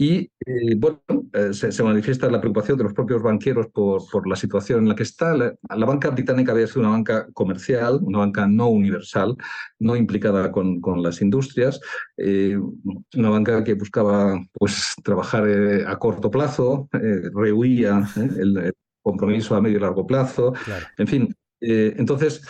y 0.00 0.30
eh, 0.46 0.76
bueno, 0.78 1.02
eh, 1.34 1.52
se, 1.52 1.82
manifiesta 1.82 2.30
la 2.30 2.40
preocupación 2.40 2.78
de 2.78 2.84
los 2.84 2.94
propios 2.94 3.22
banqueros 3.22 3.66
por, 3.66 4.00
por 4.10 4.26
la 4.26 4.34
situación 4.34 4.78
en 4.78 4.88
la 4.88 4.94
que 4.94 5.02
está. 5.02 5.36
La, 5.36 5.84
banca 5.84 6.08
británica 6.08 6.52
había 6.52 6.66
sido 6.66 6.80
una 6.80 6.92
banca 6.92 7.28
comercial, 7.34 8.00
una 8.00 8.20
banca 8.20 8.46
no 8.46 8.68
universal, 8.68 9.36
no 9.78 9.96
implicada 9.96 10.50
con, 10.50 10.80
con 10.80 11.02
las 11.02 11.20
industrias, 11.20 11.82
eh, 12.16 12.58
una 13.14 13.28
banca 13.28 13.62
que 13.62 13.74
buscaba 13.74 14.42
pues, 14.54 14.94
trabajar 15.04 15.46
a 15.86 15.98
corto 15.98 16.30
plazo, 16.30 16.88
rehuía 17.34 18.02
el, 18.16 18.72
compromiso 19.02 19.54
a 19.54 19.60
medio 19.60 19.76
y 19.76 19.80
largo 19.80 20.06
plazo. 20.06 20.54
En 20.96 21.06
fin, 21.06 21.34
entonces, 21.60 22.42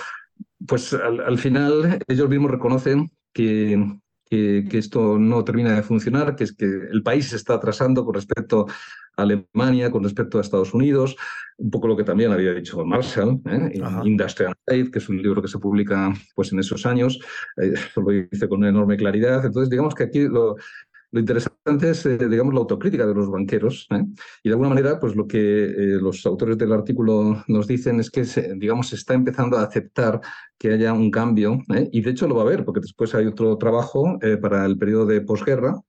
pues 0.69 0.93
al, 0.93 1.39
final 1.39 1.99
ellos 2.07 2.29
mismos 2.29 2.53
reconocen 2.53 3.11
que, 3.33 4.00
que, 4.31 4.79
esto 4.79 5.19
no 5.19 5.45
termina 5.45 5.75
de 5.75 5.83
funcionar, 5.83 6.37
que 6.37 6.45
es 6.45 6.53
que 6.53 6.65
el 6.65 7.03
país 7.03 7.29
se 7.31 7.37
está 7.37 7.55
atrasando 7.55 8.05
con 8.05 8.15
respecto 8.15 8.67
a 9.17 9.23
Alemania, 9.23 9.91
con 9.91 10.05
respecto 10.05 10.39
a 10.39 10.41
Estados 10.41 10.73
Unidos, 10.73 11.17
un 11.59 11.71
poco 11.71 11.89
lo 11.89 11.97
que 11.97 12.05
también 12.05 12.31
había 12.31 12.55
dicho 12.55 12.85
Marshall, 12.85 13.41
¿eh? 13.47 13.73
Industrial 14.05 14.55
State, 14.67 14.91
que 14.93 14.99
es 15.01 15.09
un 15.09 15.21
libro 15.21 15.43
que 15.43 15.49
se 15.49 15.59
publica 15.59 16.15
pues, 16.35 16.53
en 16.53 16.61
esos 16.61 16.87
años, 16.87 17.19
eh, 17.57 17.75
lo 17.97 18.11
dice 18.11 18.49
con 18.49 18.65
enorme 18.65 18.97
claridad. 18.97 19.45
Entonces, 19.45 19.69
digamos 19.69 19.95
que 19.95 20.05
aquí 20.05 20.21
lo, 20.29 20.57
lo 21.13 21.21
interesante 21.21 21.91
es, 21.91 22.07
eh, 22.07 22.17
digamos, 22.29 22.55
la 22.55 22.61
autocrítica 22.61 23.07
de 23.07 23.15
los 23.15 23.31
banqueros. 23.31 23.89
¿eh? 23.91 24.05
Y 24.45 24.49
de 24.49 24.53
alguna 24.53 24.69
manera, 24.69 25.01
pues 25.01 25.17
lo 25.17 25.27
que 25.27 25.39
eh, 25.39 25.99
los 26.01 26.25
autores 26.25 26.57
del 26.57 26.73
artículo 26.73 27.43
nos 27.49 27.67
dicen 27.67 27.99
es 27.99 28.11
que, 28.11 28.25
se, 28.25 28.55
digamos, 28.55 28.93
está 28.93 29.15
empezando 29.15 29.59
a 29.59 29.63
aceptar 29.63 30.21
que 30.59 30.73
haya 30.73 30.93
un 30.93 31.11
cambio. 31.11 31.59
Y 31.91 32.01
de 32.03 32.11
hecho 32.11 32.29
lo 32.29 32.37
va 32.37 32.43
a 32.43 32.45
haber, 32.47 32.65
porque 32.65 32.81
después 32.81 33.15
hay 33.15 33.27
otro 33.27 33.57
trabajo 33.59 34.19
para 34.41 34.67
el 34.67 34.77
periodo 34.79 35.07
de 35.07 35.23
posguerra, 35.23 35.81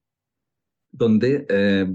donde 0.92 1.46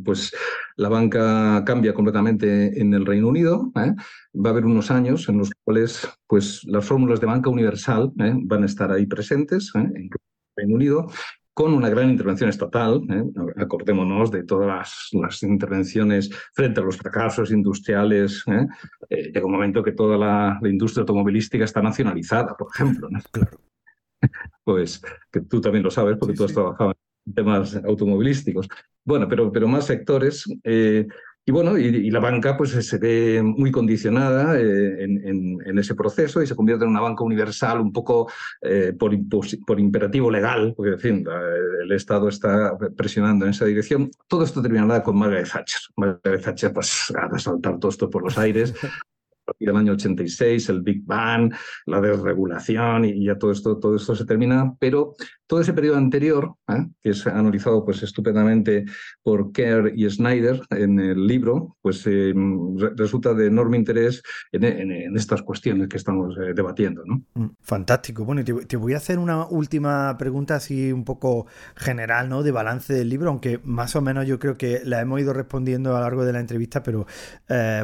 pues 0.05 0.35
la 0.77 0.91
banca 0.91 1.65
cambia 1.65 1.95
completamente 1.95 2.79
en 2.81 2.93
el 2.93 3.07
Reino 3.07 3.29
Unido. 3.29 3.73
Va 3.75 4.51
a 4.51 4.51
haber 4.51 4.67
unos 4.67 4.91
años 4.91 5.27
en 5.31 5.39
los 5.39 5.51
cuales 5.65 6.07
pues, 6.27 6.65
las 6.65 6.85
fórmulas 6.85 7.21
de 7.21 7.27
banca 7.27 7.49
universal 7.49 8.13
van 8.15 8.63
a 8.63 8.67
estar 8.67 8.93
ahí 8.93 9.07
presentes 9.07 9.73
en 9.75 9.97
el 9.97 10.11
Reino 10.55 10.75
Unido 10.75 11.07
con 11.57 11.73
una 11.73 11.89
gran 11.89 12.11
intervención 12.11 12.51
estatal. 12.51 13.01
¿eh? 13.09 13.25
Acordémonos 13.57 14.31
de 14.31 14.45
todas 14.45 15.09
las, 15.11 15.43
intervenciones 15.43 16.29
frente 16.53 16.81
a 16.81 16.85
los 16.85 16.99
fracasos 16.99 17.51
industriales. 17.51 18.45
¿eh? 18.47 18.67
Eh, 19.09 19.33
llega 19.33 19.47
un 19.47 19.53
momento 19.53 19.83
que 19.83 19.93
toda 19.93 20.19
la, 20.19 20.61
industria 20.65 21.01
automovilística 21.01 21.65
está 21.65 21.81
nacionalizada, 21.81 22.55
por 22.55 22.69
ejemplo. 22.73 23.09
Claro. 23.33 23.59
Pues 24.65 25.01
que 25.31 25.43
tú 25.43 25.61
también 25.61 25.85
lo 25.85 25.91
sabes 25.91 26.17
porque 26.19 26.35
tú 26.35 26.45
has 26.45 26.53
trabajado 26.53 26.93
en 27.27 27.35
temas 27.35 27.77
automovilísticos. 27.77 28.69
Bueno, 29.05 29.29
pero, 29.29 29.53
pero 29.53 29.69
más 29.69 29.87
sectores. 29.87 30.45
Y 31.49 31.53
bueno, 31.53 31.79
y, 31.79 32.11
la 32.11 32.19
banca 32.19 32.57
pues 32.57 32.71
se 32.73 32.99
ve 32.99 33.41
muy 33.41 33.71
condicionada 33.71 34.59
eh, 34.59 35.05
en, 35.05 35.79
ese 35.79 35.95
proceso 35.95 36.43
y 36.43 36.47
se 36.47 36.57
convierte 36.57 36.85
en 36.85 36.91
una 36.91 37.01
banca 37.01 37.23
universal 37.23 37.81
un 37.81 37.93
poco 37.93 38.29
eh, 38.61 38.93
por, 38.99 39.17
por, 39.65 39.79
imperativo 39.79 40.29
legal, 40.29 40.75
porque 40.77 40.95
en 40.95 40.99
fin, 40.99 41.25
el 41.83 41.93
Estado 41.93 42.29
está 42.29 42.77
presionando 42.97 43.45
en 43.45 43.53
esa 43.53 43.65
dirección. 43.65 44.11
Todo 44.27 44.43
esto 44.43 44.61
terminará 44.61 45.05
con 45.05 45.17
Margaret 45.17 45.49
Thatcher. 45.49 45.83
Margaret 45.97 46.43
Thatcher 46.43 46.73
pues 46.73 47.13
a 47.15 47.29
de 47.33 47.39
saltar 47.39 47.79
todo 47.79 47.93
esto 47.93 48.11
por 48.11 48.25
los 48.25 48.37
aires, 48.39 48.75
del 49.59 49.77
año 49.77 49.93
86, 49.93 50.69
el 50.69 50.83
Big 50.83 51.05
Bang, 51.05 51.53
la 51.87 52.01
desregulación 52.01 53.05
y 53.05 53.25
ya 53.25 53.39
todo 53.39 53.53
esto, 53.53 53.79
todo 53.79 53.97
esto 53.97 54.15
se 54.15 54.25
termina, 54.25 54.75
pero 54.79 55.15
todo 55.47 55.61
ese 55.61 55.73
periodo 55.73 55.97
anterior, 55.97 56.55
¿eh? 56.69 56.87
que 57.03 57.11
es 57.11 57.27
analizado 57.27 57.85
pues 57.85 58.03
estupendamente 58.03 58.85
por 59.23 59.53
Kerr 59.53 59.93
y 59.95 60.09
Snyder 60.11 60.61
en 60.71 60.99
el 60.99 61.27
libro, 61.27 61.77
pues 61.81 62.05
eh, 62.07 62.35
resulta 62.97 63.33
de 63.33 63.47
enorme 63.47 63.77
interés 63.77 64.23
en, 64.53 65.17
estas 65.17 65.43
cuestiones 65.43 65.89
que 65.89 65.97
estamos 65.97 66.37
eh, 66.39 66.53
debatiendo. 66.55 67.03
¿no? 67.05 67.23
Mm, 67.35 67.51
fantástico. 67.63 68.25
Bueno, 68.25 68.45
te, 68.45 68.53
te, 68.53 68.77
voy 68.77 68.95
a 68.95 68.97
hacer 68.97 69.19
una 69.19 69.47
última 69.47 70.17
pregunta 70.19 70.57
así 70.57 70.93
un 70.93 71.05
poco 71.05 71.47
general, 71.77 72.29
¿no? 72.29 72.43
De 72.43 72.51
balance 72.51 72.93
del 72.93 73.09
libro, 73.09 73.31
aunque 73.31 73.61
más 73.63 73.95
o 73.95 74.01
menos 74.01 74.27
yo 74.27 74.39
creo 74.39 74.57
que 74.57 74.81
la 74.85 75.01
hemos 75.01 75.21
ido 75.21 75.33
respondiendo 75.33 75.91
a 75.91 75.99
lo 75.99 76.01
largo 76.01 76.25
de 76.25 76.33
la 76.33 76.41
entrevista, 76.41 76.83
pero 76.83 77.07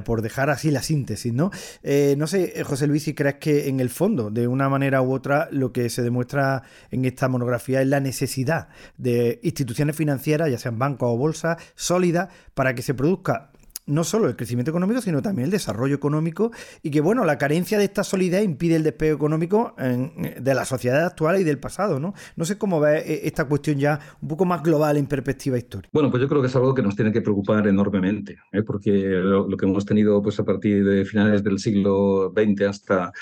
por 0.05 0.23
dejar 0.23 0.51
así 0.51 0.71
la 0.71 0.83
síntesis, 0.83 1.33
¿no? 1.33 1.52
Eh, 1.83 2.15
no 2.19 2.27
sé, 2.27 2.53
eh, 2.57 2.65
José 2.65 2.87
Luis, 2.87 3.05
si 3.05 3.15
crees 3.15 3.37
que 3.37 3.69
en 3.69 3.81
el 3.81 3.91
fondo, 3.91 4.31
de 4.31 4.49
una 4.49 4.69
manera 4.69 5.03
u 5.03 5.13
otra, 5.13 5.49
lo 5.51 5.73
que 5.73 5.89
se 5.91 6.03
demuestra 6.03 6.63
en 6.91 7.05
esta 7.05 7.29
monografía 7.29 7.83
es 7.83 7.89
la 7.89 8.01
necesidad 8.01 8.69
de 8.97 9.41
instituciones 9.43 9.97
financieras, 9.97 10.51
ya 10.51 10.59
sean 10.59 10.79
bancos 10.79 11.11
o 11.11 11.17
bolsas, 11.17 11.63
sólidas, 11.75 12.29
para 12.55 12.75
que 12.75 12.83
se 12.83 12.95
produzca 12.95 13.52
no 13.87 14.05
solo 14.05 14.29
el 14.29 14.37
crecimiento 14.37 14.71
económico, 14.71 15.01
sino 15.01 15.23
también 15.23 15.47
el 15.47 15.51
desarrollo 15.51 15.95
económico 15.95 16.51
y 16.83 16.91
que, 16.91 17.01
bueno, 17.01 17.25
la 17.25 17.39
carencia 17.39 17.79
de 17.79 17.85
esta 17.85 18.05
solidez 18.05 18.45
impide 18.45 18.77
el 18.77 18.83
despegue 18.83 19.13
económico 19.13 19.75
de 19.77 20.55
la 20.55 20.65
sociedad 20.65 21.07
actual 21.07 21.41
y 21.41 21.45
del 21.45 21.59
pasado, 21.59 21.99
¿no? 21.99 22.15
No 22.37 22.45
sé 22.45 22.59
cómo 22.59 22.81
ves 22.81 23.05
eh, 23.07 23.21
esta 23.25 23.47
cuestión 23.47 23.79
ya 23.79 23.99
un 24.21 24.29
poco 24.29 24.45
más 24.45 24.63
global 24.63 24.97
en 24.97 25.07
perspectiva 25.07 25.59
histórica. 25.59 25.91
Bueno, 25.93 26.11
pues 26.11 26.21
yo 26.23 26.29
creo 26.29 26.41
que 26.41 26.49
es 26.49 26.57
algo 26.57 26.75
que 26.75 26.83
nos 26.83 26.97
tiene 26.97 27.13
que 27.13 27.21
preocupar 27.21 27.67
enormemente, 27.67 28.39
¿eh? 28.53 28.63
porque 28.63 28.91
lo, 28.91 29.49
lo, 29.49 29.57
que 29.57 29.67
hemos 29.67 29.85
tenido 29.85 30.23
pues 30.23 30.39
a 30.39 30.45
partir 30.45 30.85
de 30.85 31.05
finales 31.05 31.43
del 31.43 31.59
siglo 31.59 32.33
XX 32.37 32.63
hasta 32.63 33.13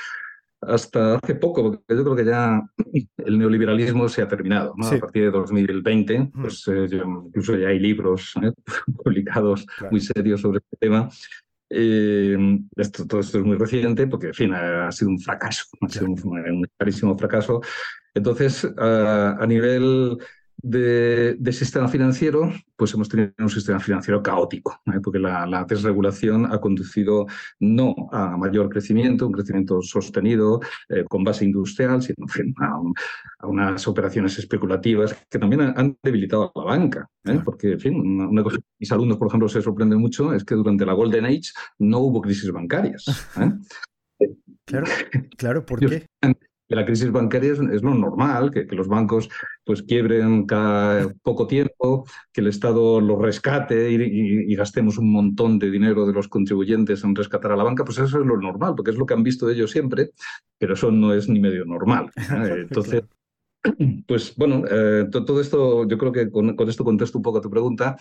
hasta 0.63 1.15
hace 1.17 1.35
poco, 1.35 1.63
porque 1.63 1.97
yo 1.97 2.05
creo 2.05 2.17
que 2.17 2.25
ya 2.25 2.63
el 3.19 3.39
neoliberalismo 3.39 4.09
se 4.09 4.23
ha 4.23 4.29
terminado. 4.29 4.75
A 4.81 4.99
partir 4.99 5.25
de 5.25 5.31
2020, 5.31 6.31
pues 6.35 6.67
eh, 6.69 6.89
incluso 7.27 7.57
ya 7.57 7.69
hay 7.69 7.79
libros 7.79 8.35
¿eh? 8.43 8.53
publicados 9.05 9.67
muy 9.91 10.01
serios 10.01 10.41
sobre 10.41 10.59
este 10.59 10.77
tema. 10.77 11.09
Eh, 11.73 12.37
esto, 12.77 13.07
todo 13.07 13.21
esto 13.21 13.39
es 13.39 13.45
muy 13.45 13.57
reciente 13.57 14.07
porque, 14.07 14.29
en 14.29 14.35
fin, 14.35 14.55
ha, 14.55 14.91
sido 14.91 15.11
un 15.11 15.21
fracaso, 15.21 15.65
ha 15.81 15.89
sido 15.89 16.07
un, 16.07 16.21
un 16.25 16.67
clarísimo 16.77 17.17
fracaso. 17.17 17.61
Entonces, 18.13 18.69
a 18.77 19.47
nivel 19.47 20.19
de, 20.63 21.53
sistema 21.53 21.89
financiero, 21.89 22.53
pues 22.77 22.95
hemos 22.95 23.09
tenido 23.09 23.33
un 23.39 23.51
sistema 23.51 23.81
financiero 23.81 24.23
caótico, 24.23 24.81
¿eh? 24.87 25.01
porque 25.03 25.19
la, 25.19 25.65
desregulación 25.69 26.47
ha 26.53 26.61
conducido 26.61 27.27
no 27.59 27.95
a 28.13 28.37
mayor 28.37 28.69
crecimiento, 28.69 29.27
un 29.27 29.33
crecimiento 29.33 29.83
sostenido 29.83 30.61
eh, 30.89 31.05
con 31.09 31.25
base 31.25 31.45
industrial, 31.45 32.03
sino 32.03 32.27
a, 32.59 33.47
unas 33.47 33.87
operaciones 33.87 34.39
especulativas 34.39 35.15
que 35.29 35.39
también 35.39 35.61
han 35.61 35.97
debilitado 36.03 36.53
a 36.55 36.59
la 36.59 36.65
banca. 36.65 37.09
¿eh? 37.25 37.41
Porque, 37.45 37.73
en 37.73 37.81
fin, 37.81 37.95
una, 37.97 38.43
cosa 38.43 38.57
que 38.57 38.65
mis 38.79 38.93
alumnos, 38.93 39.19
por 39.19 39.29
ejemplo, 39.29 39.49
se 39.49 39.63
sorprenden 39.63 40.01
mucho 40.01 40.33
es 40.33 40.45
que 40.45 40.55
durante 40.55 40.87
la 40.87 40.93
Golden 40.93 41.27
Age 41.27 41.53
no 41.79 41.99
hubo 41.99 42.21
crisis 42.21 42.51
bancarias. 42.51 43.05
Claro, 44.67 44.87
claro, 45.37 45.67
¿por 45.67 45.81
qué? 45.81 46.07
Que 46.71 46.77
la 46.77 46.87
crisis 46.87 47.11
bancaria 47.11 47.51
es, 47.51 47.83
lo 47.83 47.95
normal, 47.95 48.53
que, 48.53 48.65
los 48.77 48.87
bancos 48.87 49.29
pues 49.65 49.83
quiebren 49.83 50.47
cada 50.47 51.13
poco 51.25 51.49
tiempo, 51.49 52.07
que 52.33 52.43
el 52.43 52.47
Estado 52.47 53.01
los 53.01 53.21
rescate 53.21 53.91
y, 53.91 54.55
gastemos 54.55 54.97
un 54.97 55.11
montón 55.11 55.59
de 55.59 55.69
dinero 55.69 56.07
de 56.07 56.13
los 56.13 56.29
contribuyentes 56.29 57.03
en 57.03 57.17
rescatar 57.17 57.51
a 57.51 57.57
la 57.57 57.65
banca, 57.65 57.85
pues 57.85 57.99
eso 57.99 58.21
es 58.21 58.25
lo 58.25 58.41
normal, 58.41 58.75
porque 58.77 58.93
es 58.93 58.97
lo 58.97 59.05
que 59.05 59.15
han 59.15 59.25
visto 59.25 59.51
ellos 59.51 59.73
siempre, 59.73 60.11
pero 60.59 60.75
eso 60.75 60.93
no 60.93 61.13
es 61.13 61.29
ni 61.29 61.41
medio 61.41 61.65
normal. 61.65 62.09
Entonces, 62.31 63.03
pues 64.07 64.37
bueno, 64.37 64.63
eh, 64.71 65.09
todo 65.11 65.41
esto, 65.41 65.89
yo 65.89 65.99
creo 65.99 66.13
que 66.13 66.31
con, 66.31 66.55
esto 66.69 66.85
contesto 66.85 67.19
un 67.19 67.23
poco 67.23 67.39
a 67.39 67.43
tu 67.43 67.51
pregunta 67.51 67.97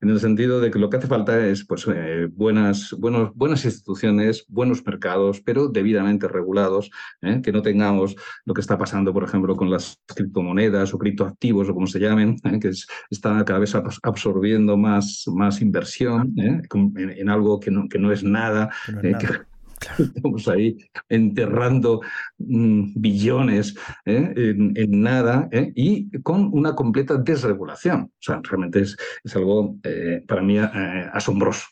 en 0.00 0.10
el 0.10 0.20
sentido 0.20 0.60
de 0.60 0.70
que 0.70 0.78
lo 0.78 0.90
que 0.90 0.98
hace 0.98 1.06
falta 1.06 1.46
es 1.46 1.64
pues, 1.64 1.86
eh, 1.92 2.28
buenas, 2.30 2.94
buenos, 2.98 3.34
buenas 3.34 3.64
instituciones, 3.64 4.44
buenos 4.48 4.84
mercados, 4.84 5.40
pero 5.40 5.68
debidamente 5.68 6.28
regulados, 6.28 6.90
¿eh? 7.22 7.40
que 7.42 7.52
no 7.52 7.62
tengamos 7.62 8.14
lo 8.44 8.54
que 8.54 8.60
está 8.60 8.78
pasando, 8.78 9.12
por 9.12 9.24
ejemplo, 9.24 9.56
con 9.56 9.70
las 9.70 10.00
criptomonedas 10.06 10.94
o 10.94 10.98
criptoactivos 10.98 11.68
o 11.68 11.74
como 11.74 11.86
se 11.86 11.98
llamen, 11.98 12.36
¿eh? 12.44 12.58
que 12.60 12.70
está 13.10 13.44
cada 13.44 13.58
vez 13.58 13.74
absorbiendo 14.02 14.76
más, 14.76 15.24
más 15.34 15.60
inversión 15.60 16.32
en, 16.36 17.28
algo 17.28 17.58
que 17.60 17.70
no, 17.70 17.88
que 17.88 17.98
no 17.98 18.12
es 18.12 18.22
nada. 18.22 18.70
Estamos 19.98 20.48
ahí 20.48 20.76
enterrando 21.08 22.00
mm, 22.38 22.92
billones 22.96 23.74
¿eh? 24.04 24.32
en, 24.36 25.02
nada 25.02 25.48
¿eh? 25.52 25.72
y 25.74 26.10
con 26.20 26.50
una 26.52 26.74
completa 26.74 27.16
desregulación. 27.16 28.02
O 28.02 28.20
sea, 28.20 28.40
realmente 28.42 28.80
es, 28.80 28.96
es 29.22 29.36
algo 29.36 29.76
eh, 29.84 30.24
para 30.26 30.42
mí 30.42 30.58
asombroso. 30.58 31.66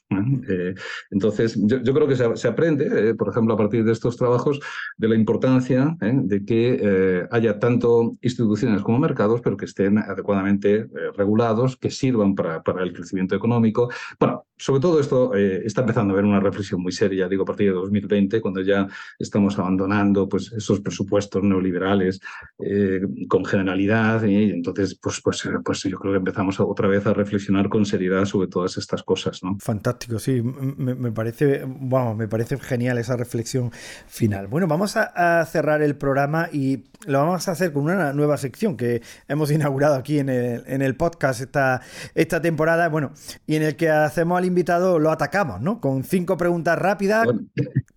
entonces, 1.10 1.56
yo, 1.56 1.94
creo 1.94 2.06
que 2.06 2.16
se, 2.36 2.48
aprende, 2.48 3.14
por 3.14 3.28
ejemplo, 3.28 3.54
a 3.54 3.56
partir 3.56 3.84
de 3.84 3.92
estos 3.92 4.16
trabajos, 4.16 4.60
de 4.96 5.08
la 5.08 5.14
importancia 5.14 5.96
de 6.00 6.44
que 6.44 7.26
haya 7.30 7.58
tanto 7.58 8.16
instituciones 8.22 8.82
como 8.82 8.98
mercados, 8.98 9.40
pero 9.42 9.56
que 9.56 9.64
estén 9.64 9.98
adecuadamente 9.98 10.86
regulados, 11.16 11.76
que 11.76 11.90
sirvan 11.90 12.34
para, 12.34 12.62
para, 12.62 12.82
el 12.82 12.92
crecimiento 12.92 13.34
económico. 13.34 13.90
Bueno, 14.18 14.45
sobre 14.56 14.80
todo 14.80 15.00
esto 15.00 15.34
está 15.34 15.82
empezando 15.82 16.12
a 16.12 16.14
haber 16.14 16.24
una 16.24 16.40
reflexión 16.40 16.80
muy 16.80 16.92
seria, 16.92 17.28
digo, 17.28 17.42
a 17.42 17.46
partir 17.46 17.68
de 17.68 17.74
2000 17.74 17.96
2020, 17.96 18.40
cuando 18.40 18.60
ya 18.60 18.86
estamos 19.18 19.58
abandonando 19.58 20.28
pues, 20.28 20.52
esos 20.52 20.80
presupuestos 20.80 21.42
neoliberales 21.42 22.20
eh, 22.58 23.00
con 23.28 23.44
generalidad. 23.44 24.22
Y 24.24 24.50
entonces, 24.50 24.98
pues, 25.00 25.20
pues, 25.22 25.48
pues 25.64 25.82
yo 25.82 25.98
creo 25.98 26.12
que 26.12 26.18
empezamos 26.18 26.60
otra 26.60 26.88
vez 26.88 27.06
a 27.06 27.14
reflexionar 27.14 27.68
con 27.68 27.84
seriedad 27.84 28.24
sobre 28.24 28.48
todas 28.48 28.76
estas 28.76 29.02
cosas. 29.02 29.42
¿no? 29.42 29.56
Fantástico, 29.60 30.18
sí. 30.18 30.42
Me, 30.42 31.12
parece, 31.12 31.66
me 31.66 32.28
parece 32.28 32.58
genial 32.58 32.98
esa 32.98 33.16
reflexión 33.16 33.70
final. 34.06 34.46
Bueno, 34.46 34.66
vamos 34.66 34.96
a, 34.96 35.44
cerrar 35.46 35.82
el 35.82 35.96
programa 35.96 36.48
y 36.52 36.84
lo 37.06 37.18
vamos 37.18 37.48
a 37.48 37.52
hacer 37.52 37.72
con 37.72 37.84
una 37.84 38.12
nueva 38.12 38.36
sección 38.36 38.76
que 38.76 39.02
hemos 39.28 39.50
inaugurado 39.50 39.94
aquí 39.94 40.18
en 40.18 40.28
el, 40.28 40.64
en 40.66 40.82
el 40.82 40.96
podcast 40.96 41.40
esta, 41.40 41.80
esta 42.14 42.40
temporada. 42.40 42.88
Bueno, 42.88 43.12
y 43.46 43.56
en 43.56 43.62
el 43.62 43.76
que 43.76 43.90
hacemos 43.90 44.38
invitado 44.46 44.98
lo 44.98 45.10
atacamos, 45.10 45.60
¿no? 45.60 45.80
Con 45.80 46.04
cinco 46.04 46.36
preguntas 46.36 46.78
rápidas, 46.78 47.26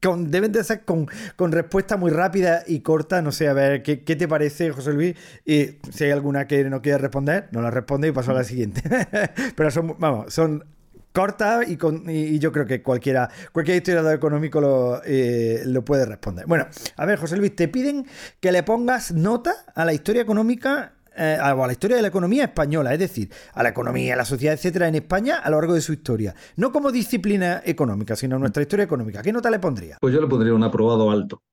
con, 0.01 0.31
deben 0.31 0.51
de 0.51 0.63
ser 0.63 0.85
con, 0.85 1.07
con 1.35 1.51
respuesta 1.51 1.97
muy 1.97 2.11
rápida 2.11 2.63
y 2.67 2.81
corta. 2.81 3.21
No 3.21 3.31
sé, 3.31 3.47
a 3.47 3.53
ver, 3.53 3.83
¿qué, 3.83 3.97
te 3.97 4.27
parece, 4.27 4.71
José 4.71 4.93
Luis? 4.93 5.15
Y 5.45 5.77
si 5.91 6.05
hay 6.05 6.11
alguna 6.11 6.47
que 6.47 6.69
no 6.69 6.81
quiere 6.81 6.97
responder, 6.97 7.49
no 7.51 7.61
la 7.61 7.71
responde 7.71 8.07
y 8.07 8.11
paso 8.11 8.31
a 8.31 8.35
la 8.35 8.43
siguiente. 8.43 8.81
Pero 9.55 9.71
son, 9.71 9.95
vamos, 9.99 10.33
son 10.33 10.65
corta 11.11 11.61
y, 11.67 11.77
con, 11.77 12.09
y, 12.09 12.39
yo 12.39 12.51
creo 12.51 12.65
que 12.65 12.81
cualquiera, 12.81 13.29
cualquier 13.51 13.77
historiador 13.77 14.13
económico 14.13 14.61
lo, 14.61 15.01
eh, 15.05 15.63
lo, 15.65 15.83
puede 15.83 16.05
responder. 16.05 16.45
Bueno, 16.45 16.67
a 16.95 17.05
ver, 17.05 17.17
José 17.17 17.37
Luis, 17.37 17.55
te 17.55 17.67
piden 17.67 18.05
que 18.39 18.51
le 18.51 18.63
pongas 18.63 19.11
nota 19.11 19.53
a 19.75 19.85
la 19.85 19.93
historia 19.93 20.21
económica 20.21 20.93
eh, 21.19 21.37
a 21.37 21.53
la 21.53 21.71
historia 21.71 21.97
de 21.97 22.01
la 22.01 22.07
economía 22.07 22.45
española, 22.45 22.93
es 22.93 22.99
decir, 22.99 23.29
a 23.53 23.61
la 23.61 23.69
economía, 23.69 24.13
a 24.13 24.17
la 24.17 24.23
sociedad, 24.23 24.53
etcétera, 24.53 24.87
en 24.87 24.95
España 24.95 25.39
a 25.39 25.49
lo 25.49 25.57
largo 25.57 25.73
de 25.73 25.81
su 25.81 25.91
historia. 25.91 26.33
No 26.55 26.71
como 26.71 26.93
disciplina 26.93 27.61
económica, 27.65 28.15
sino 28.15 28.39
nuestra 28.39 28.63
historia 28.63 28.85
económica. 28.85 29.21
¿Qué 29.21 29.33
nota 29.33 29.49
le 29.49 29.59
pondría? 29.59 29.97
Pues 29.99 30.13
yo 30.13 30.21
le 30.21 30.27
pondría 30.27 30.53
un 30.53 30.63
aprobado 30.63 31.11
alto. 31.11 31.41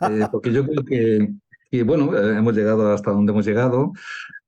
Eh, 0.00 0.26
porque 0.30 0.52
yo 0.52 0.66
creo 0.66 0.84
que, 0.84 1.84
bueno, 1.84 2.14
hemos 2.18 2.54
llegado 2.54 2.92
hasta 2.92 3.12
donde 3.12 3.30
hemos 3.30 3.46
llegado. 3.46 3.92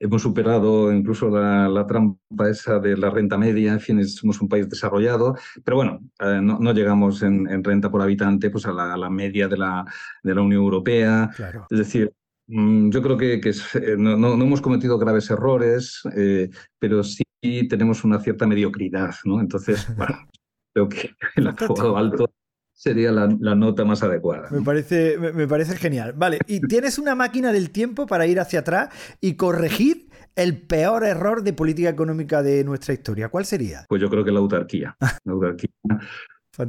Hemos 0.01 0.21
superado 0.21 0.93
incluso 0.93 1.31
la, 1.31 1.87
trampa 1.87 2.51
esa 2.51 2.81
de 2.81 2.97
la 2.97 3.09
renta 3.09 3.39
media, 3.39 3.73
en 3.73 3.81
fin, 3.81 4.07
somos 4.07 4.41
un 4.43 4.49
país 4.49 4.69
desarrollado, 4.69 5.37
pero 5.65 5.77
bueno, 5.77 6.01
eh, 6.19 6.41
no, 6.43 6.73
llegamos 6.73 7.23
en, 7.23 7.63
renta 7.63 7.91
por 7.91 8.03
habitante 8.03 8.51
pues 8.51 8.67
a 8.67 8.73
la, 8.73 9.09
media 9.09 9.47
de 9.47 9.57
la, 9.57 9.85
de 10.25 10.35
la 10.35 10.43
Unión 10.43 10.63
Europea. 10.63 11.31
Es 11.71 11.79
decir, 11.79 12.13
yo 12.49 13.03
creo 13.03 13.17
que, 13.17 13.35
eh, 13.35 13.97
no, 13.99 14.33
hemos 14.35 14.61
cometido 14.61 14.99
graves 14.99 15.31
errores, 15.31 16.03
eh, 16.17 16.51
pero 16.79 17.03
sí 17.03 17.25
tenemos 17.69 18.05
una 18.05 18.21
cierta 18.21 18.47
mediocridad, 18.47 19.15
¿no? 19.25 19.41
Entonces, 19.41 19.87
bueno, 19.97 20.29
creo 20.73 20.89
que 20.89 21.11
el 21.37 21.49
aprobado 21.49 21.97
alto 21.97 22.31
sería 22.73 23.11
la, 23.11 23.27
nota 23.27 23.85
más 23.85 24.03
adecuada. 24.03 24.49
Me 24.51 24.63
parece, 24.63 25.19
me, 25.19 25.49
parece 25.49 25.77
genial. 25.77 26.13
Vale, 26.17 26.39
y 26.47 26.61
tienes 26.69 26.99
una 26.99 27.15
máquina 27.15 27.53
del 27.53 27.71
tiempo 27.71 28.07
para 28.07 28.27
ir 28.27 28.39
hacia 28.39 28.61
atrás 28.61 28.91
y 29.21 29.35
corregir 29.35 30.09
el 30.37 30.61
peor 30.61 31.05
error 31.05 31.43
de 31.43 31.55
política 31.55 31.89
económica 31.89 32.43
de 32.43 32.63
nuestra 32.63 32.93
historia. 32.93 33.31
¿Cuál 33.31 33.47
sería? 33.47 33.87
Pues 33.89 34.03
yo 34.03 34.11
creo 34.11 34.25
que 34.25 34.31
la 34.31 34.41
autarquía. 34.41 34.97
La 35.25 35.33
autarquía. 35.33 35.71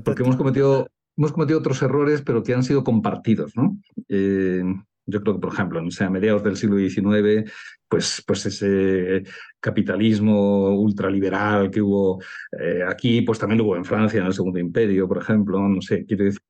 Porque 0.04 0.24
hemos 0.24 0.38
cometido, 0.38 0.88
hemos 1.18 1.34
cometido 1.34 1.60
otros 1.60 1.82
errores, 1.82 2.22
pero 2.22 2.44
que 2.44 2.54
han 2.54 2.63
sido 2.63 2.84
compartidos, 2.84 3.56
¿no? 3.56 3.78
Eh, 4.08 4.63
yo 5.08 5.22
creo 5.22 5.36
que, 5.36 5.41
por 5.41 5.54
ejemplo, 5.54 5.82
no 5.82 5.89
sé, 5.89 6.04
a 6.04 6.10
mediados 6.10 6.43
del 6.43 6.58
siglo 6.58 6.78
XIX, 6.78 7.50
pues, 7.88 8.24
pues 8.28 8.46
ese 8.46 9.24
capitalismo 9.60 10.70
ultraliberal 10.78 11.72
que 11.72 11.82
hubo 11.82 12.22
eh, 12.60 12.84
aquí, 12.88 13.22
pues 13.22 13.39
también 13.39 13.62
hubo 13.62 13.76
en 13.76 13.86
Francia, 13.86 14.20
en 14.20 14.28
el 14.28 14.34
Segundo 14.34 14.60
Imperio, 14.60 15.08
por 15.08 15.20
ejemplo, 15.20 15.60
no 15.67 15.82
sé, 15.82 16.06
quiero 16.06 16.26
decir, 16.26 16.41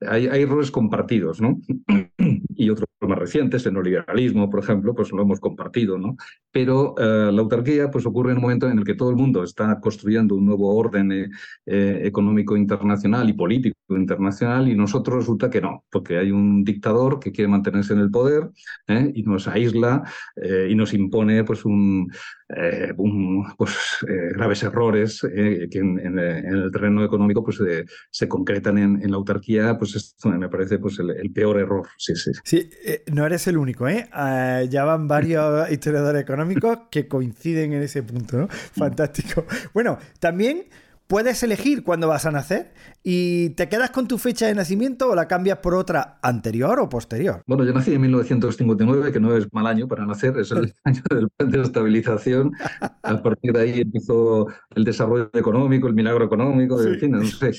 hay, 0.00 0.26
hay 0.26 0.42
errores 0.42 0.70
compartidos, 0.70 1.40
¿no? 1.40 1.60
y 2.56 2.70
otros 2.70 2.88
más 3.00 3.18
recientes, 3.18 3.66
el 3.66 3.74
neoliberalismo, 3.74 4.48
por 4.48 4.60
ejemplo, 4.60 4.94
pues 4.94 5.10
lo 5.12 5.22
hemos 5.22 5.40
compartido, 5.40 5.98
¿no? 5.98 6.16
Pero 6.50 6.94
eh, 6.98 7.32
la 7.32 7.40
autarquía 7.40 7.90
pues 7.90 8.06
ocurre 8.06 8.30
en 8.30 8.38
un 8.38 8.42
momento 8.42 8.68
en 8.68 8.78
el 8.78 8.84
que 8.84 8.94
todo 8.94 9.10
el 9.10 9.16
mundo 9.16 9.42
está 9.42 9.80
construyendo 9.80 10.36
un 10.36 10.46
nuevo 10.46 10.74
orden 10.76 11.12
eh, 11.12 12.00
económico 12.04 12.56
internacional 12.56 13.28
y 13.28 13.32
político 13.32 13.76
internacional 13.88 14.68
y 14.68 14.76
nosotros 14.76 15.18
resulta 15.18 15.50
que 15.50 15.60
no, 15.60 15.84
porque 15.90 16.18
hay 16.18 16.30
un 16.30 16.64
dictador 16.64 17.18
que 17.18 17.32
quiere 17.32 17.48
mantenerse 17.48 17.92
en 17.92 18.00
el 18.00 18.10
poder 18.10 18.50
y 19.14 19.22
nos 19.22 19.48
aísla 19.48 20.02
y 20.68 20.74
nos 20.74 20.94
impone 20.94 21.44
pues 21.44 21.64
un 21.64 22.10
eh, 22.54 22.92
pues, 23.56 23.74
eh, 24.06 24.32
graves 24.34 24.62
errores 24.62 25.24
eh, 25.24 25.68
que 25.70 25.78
en, 25.78 26.18
el 26.18 26.70
terreno 26.70 27.02
económico 27.02 27.42
pues, 27.42 27.62
se 28.10 28.28
concretan 28.28 28.76
en, 28.76 29.10
la 29.10 29.16
autarquía, 29.16 29.78
pues 29.78 29.96
esto 29.96 30.28
me 30.28 30.48
parece 30.48 30.78
pues, 30.78 30.98
el, 30.98 31.32
peor 31.32 31.58
error. 31.58 31.88
Sí, 32.14 32.32
sí. 32.32 32.40
sí 32.44 32.70
no 33.12 33.26
eres 33.26 33.46
el 33.46 33.56
único, 33.56 33.88
¿eh? 33.88 34.08
Ah, 34.12 34.62
ya 34.68 34.84
van 34.84 35.08
varios 35.08 35.70
historiadores 35.70 36.22
económicos 36.22 36.78
que 36.90 37.08
coinciden 37.08 37.72
en 37.72 37.82
ese 37.82 38.02
punto, 38.02 38.38
¿no? 38.38 38.48
Fantástico. 38.48 39.44
Bueno, 39.72 39.98
también 40.18 40.64
puedes 41.12 41.42
elegir 41.42 41.84
cuándo 41.84 42.08
vas 42.08 42.24
a 42.24 42.30
nacer 42.30 42.72
y 43.02 43.50
te 43.50 43.68
quedas 43.68 43.90
con 43.90 44.08
tu 44.08 44.16
fecha 44.16 44.46
de 44.46 44.54
nacimiento 44.54 45.10
o 45.10 45.14
la 45.14 45.28
cambias 45.28 45.58
por 45.58 45.74
otra 45.74 46.18
anterior 46.22 46.80
o 46.80 46.88
posterior. 46.88 47.42
Bueno, 47.46 47.64
yo 47.64 47.72
nací 47.74 47.92
en 47.92 48.00
1959, 48.00 49.12
que 49.12 49.20
no 49.20 49.36
es 49.36 49.46
mal 49.52 49.66
año 49.66 49.86
para 49.86 50.06
nacer, 50.06 50.38
es 50.38 50.52
el 50.52 50.72
año 50.84 51.02
del 51.10 51.28
plan 51.36 51.50
de 51.50 51.60
estabilización. 51.60 52.52
A 53.02 53.22
partir 53.22 53.52
de 53.52 53.60
ahí 53.60 53.80
empezó 53.80 54.46
el 54.74 54.84
desarrollo 54.84 55.28
económico, 55.34 55.86
el 55.86 55.94
milagro 55.94 56.24
económico, 56.24 56.80
en 56.82 56.98
fin, 56.98 57.10
no 57.10 57.22
sé. 57.24 57.52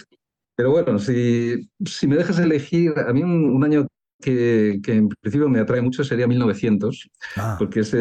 Pero 0.56 0.72
bueno, 0.72 1.00
si, 1.00 1.70
si 1.86 2.08
me 2.08 2.16
dejas 2.16 2.40
elegir, 2.40 2.94
a 2.98 3.12
mí 3.12 3.24
un, 3.24 3.64
año 3.64 3.88
que, 4.24 4.80
que, 4.84 4.94
en 4.94 5.10
principio 5.10 5.50
me 5.50 5.60
atrae 5.60 5.82
mucho 5.82 6.04
sería 6.04 6.28
1900, 6.28 7.10
ah. 7.38 7.56
porque 7.60 7.82
es, 7.82 7.96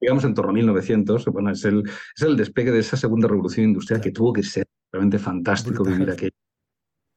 digamos, 0.00 0.24
en 0.24 0.34
torno 0.34 0.50
a 0.50 0.54
1900, 0.54 1.24
bueno, 1.26 1.50
es 1.50 1.64
el, 1.64 1.82
es 1.84 2.22
el 2.22 2.36
despegue 2.36 2.72
de 2.72 2.80
esa 2.80 2.96
segunda 2.96 3.28
revolución 3.28 3.66
industrial 3.66 4.00
que 4.00 4.10
tuvo 4.10 4.32
que 4.32 4.42
ser 4.42 4.66
realmente 4.92 5.18
fantástico 5.18 5.84
vivir 5.84 6.10
aquello. 6.10 6.32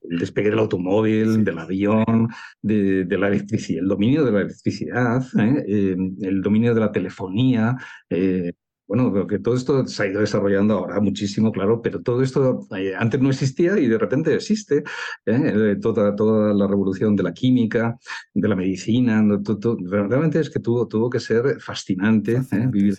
El 0.01 0.19
despegue 0.19 0.51
del 0.51 0.59
automóvil, 0.59 1.43
del 1.43 1.57
avión, 1.57 2.29
de, 2.61 3.07
la 3.09 3.27
electricidad, 3.27 3.81
el 3.81 3.87
dominio 3.87 4.23
de 4.23 4.31
la 4.31 4.41
electricidad, 4.41 5.23
¿eh? 5.39 5.65
Eh, 5.67 5.97
el 6.21 6.41
dominio 6.41 6.75
de 6.75 6.79
la 6.79 6.91
telefonía. 6.91 7.75
Eh, 8.09 8.53
bueno, 8.87 9.27
que 9.27 9.39
todo 9.39 9.55
esto 9.55 9.85
se 9.87 10.03
ha 10.03 10.07
ido 10.07 10.21
desarrollando 10.21 10.75
ahora 10.75 10.99
muchísimo, 10.99 11.51
claro, 11.51 11.81
pero 11.81 12.01
todo 12.01 12.21
esto 12.21 12.67
antes 12.97 13.19
no 13.19 13.29
existía 13.29 13.79
y 13.79 13.87
de 13.87 13.97
repente 13.97 14.33
existe. 14.33 14.83
Toda, 15.81 16.15
toda 16.15 16.53
la 16.53 16.67
revolución 16.67 17.15
de 17.15 17.23
la 17.23 17.33
química, 17.33 17.97
de 18.33 18.47
la 18.47 18.55
medicina, 18.55 19.23
realmente 19.87 20.39
es 20.39 20.49
que 20.49 20.59
tuvo, 20.59 20.87
tuvo 20.87 21.09
que 21.09 21.19
ser 21.19 21.59
fascinante, 21.59 22.41
vivir 22.69 22.97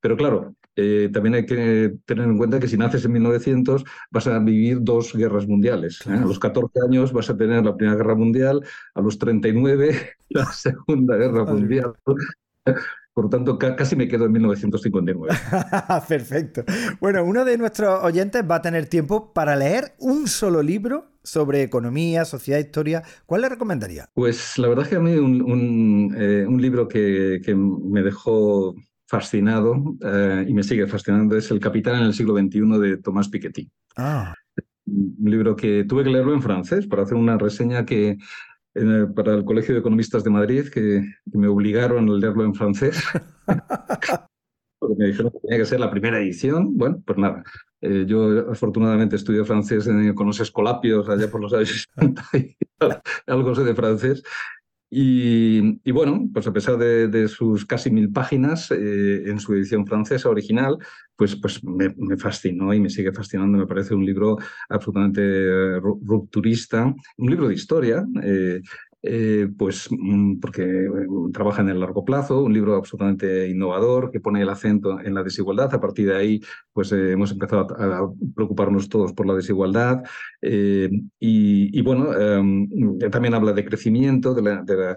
Pero 0.00 0.16
claro, 0.16 0.54
eh, 0.76 1.10
también 1.12 1.34
hay 1.34 1.46
que 1.46 1.96
tener 2.06 2.24
en 2.24 2.38
cuenta 2.38 2.58
que 2.58 2.68
si 2.68 2.78
naces 2.78 3.04
en 3.04 3.12
1900 3.12 3.84
vas 4.10 4.26
a 4.26 4.38
vivir 4.38 4.78
dos 4.80 5.14
guerras 5.14 5.46
mundiales. 5.46 6.00
¿eh? 6.06 6.12
A 6.12 6.24
los 6.24 6.38
14 6.38 6.80
años 6.86 7.12
vas 7.12 7.28
a 7.28 7.36
tener 7.36 7.64
la 7.64 7.76
Primera 7.76 7.96
Guerra 7.96 8.14
Mundial, 8.14 8.62
a 8.94 9.00
los 9.00 9.18
39 9.18 10.16
la 10.30 10.46
Segunda 10.46 11.16
Guerra 11.16 11.44
Mundial. 11.44 11.92
Por 13.12 13.24
lo 13.24 13.30
tanto, 13.30 13.58
casi 13.58 13.96
me 13.96 14.08
quedo 14.08 14.26
en 14.26 14.32
1959. 14.32 15.34
Perfecto. 16.08 16.64
Bueno, 17.00 17.24
uno 17.24 17.44
de 17.44 17.58
nuestros 17.58 18.02
oyentes 18.04 18.44
va 18.48 18.56
a 18.56 18.62
tener 18.62 18.86
tiempo 18.86 19.32
para 19.32 19.56
leer 19.56 19.94
un 19.98 20.28
solo 20.28 20.62
libro 20.62 21.10
sobre 21.22 21.62
economía, 21.62 22.24
sociedad, 22.24 22.60
historia. 22.60 23.02
¿Cuál 23.26 23.42
le 23.42 23.48
recomendaría? 23.48 24.08
Pues 24.14 24.56
la 24.58 24.68
verdad 24.68 24.84
es 24.84 24.90
que 24.90 24.96
a 24.96 25.00
mí 25.00 25.16
un, 25.16 26.14
eh, 26.16 26.46
libro 26.48 26.88
que, 26.88 27.40
que 27.44 27.54
me 27.54 28.02
dejó 28.02 28.74
fascinado 29.10 29.96
eh, 30.04 30.44
y 30.46 30.54
me 30.54 30.62
sigue 30.62 30.86
fascinando 30.86 31.36
es 31.36 31.50
El 31.50 31.58
Capitán 31.58 31.96
en 31.96 32.04
el 32.04 32.14
siglo 32.14 32.36
XXI 32.38 32.60
de 32.78 32.96
Tomás 32.98 33.28
Piketty. 33.28 33.68
Ah. 33.96 34.32
Un 34.86 35.30
libro 35.30 35.56
que 35.56 35.84
tuve 35.84 36.04
que 36.04 36.10
leerlo 36.10 36.32
en 36.32 36.42
francés 36.42 36.86
para 36.86 37.02
hacer 37.02 37.16
una 37.16 37.36
reseña 37.36 37.84
que 37.84 38.18
para 39.14 39.34
el 39.34 39.44
Colegio 39.44 39.74
de 39.74 39.80
Economistas 39.80 40.24
de 40.24 40.30
Madrid, 40.30 40.68
que, 40.68 41.02
me 41.32 41.48
obligaron 41.48 42.08
a 42.08 42.12
leerlo 42.12 42.44
en 42.44 42.54
francés. 42.54 43.02
porque 44.78 44.94
me 44.96 45.06
dijeron 45.06 45.30
que 45.30 45.38
tenía 45.40 45.58
que 45.58 45.66
ser 45.66 45.80
la 45.80 45.90
primera 45.90 46.18
edición. 46.18 46.76
Bueno, 46.76 47.02
pues 47.04 47.18
nada. 47.18 47.44
Eh, 47.82 48.04
yo 48.06 48.50
afortunadamente 48.50 49.16
estudié 49.16 49.44
francés 49.44 49.88
con 50.14 50.26
los 50.26 50.40
escolapios 50.40 51.08
allá 51.08 51.30
por 51.30 51.40
los 51.40 51.52
años 51.52 51.88
60 51.94 52.24
y 52.34 52.56
algo 53.26 53.54
sé 53.54 53.64
de 53.64 53.74
francés. 53.74 54.22
Y, 54.92 55.92
bueno, 55.92 56.28
pues 56.32 56.48
a 56.48 56.52
pesar 56.52 56.76
de, 56.76 57.28
sus 57.28 57.64
casi 57.64 57.90
mil 57.90 58.10
páginas 58.10 58.72
eh, 58.72 59.30
en 59.30 59.38
su 59.38 59.54
edición 59.54 59.86
francesa 59.86 60.28
original, 60.28 60.78
pues, 61.14 61.36
pues 61.36 61.62
me, 61.62 61.94
fascinó 62.16 62.74
y 62.74 62.80
me 62.80 62.90
sigue 62.90 63.12
fascinando. 63.12 63.56
Me 63.58 63.66
parece 63.66 63.94
un 63.94 64.04
libro 64.04 64.36
absolutamente 64.68 65.78
rupturista, 65.78 66.92
un 67.18 67.30
libro 67.30 67.48
de 67.48 67.54
historia. 67.54 68.04
Eh, 68.22 68.60
eh, 69.02 69.48
pues 69.56 69.88
mm, 69.90 70.40
porque 70.40 70.62
eh, 70.62 70.88
trabaja 71.32 71.62
en 71.62 71.70
el 71.70 71.80
largo 71.80 72.04
plazo, 72.04 72.42
un 72.42 72.52
libro 72.52 72.76
absolutamente 72.76 73.48
innovador 73.48 74.10
que 74.10 74.20
pone 74.20 74.42
el 74.42 74.48
acento 74.48 75.00
en 75.00 75.14
la 75.14 75.22
desigualdad. 75.22 75.72
A 75.74 75.80
partir 75.80 76.08
de 76.08 76.16
ahí, 76.16 76.40
pues 76.72 76.92
eh, 76.92 77.12
hemos 77.12 77.32
empezado 77.32 77.66
a, 77.78 78.10
preocuparnos 78.34 78.88
todos 78.88 79.12
por 79.12 79.26
la 79.26 79.34
desigualdad. 79.34 80.02
y, 80.42 81.82
bueno, 81.82 82.12
em, 82.14 82.98
también 83.10 83.34
habla 83.34 83.52
de 83.52 83.64
crecimiento, 83.64 84.34
de 84.34 84.96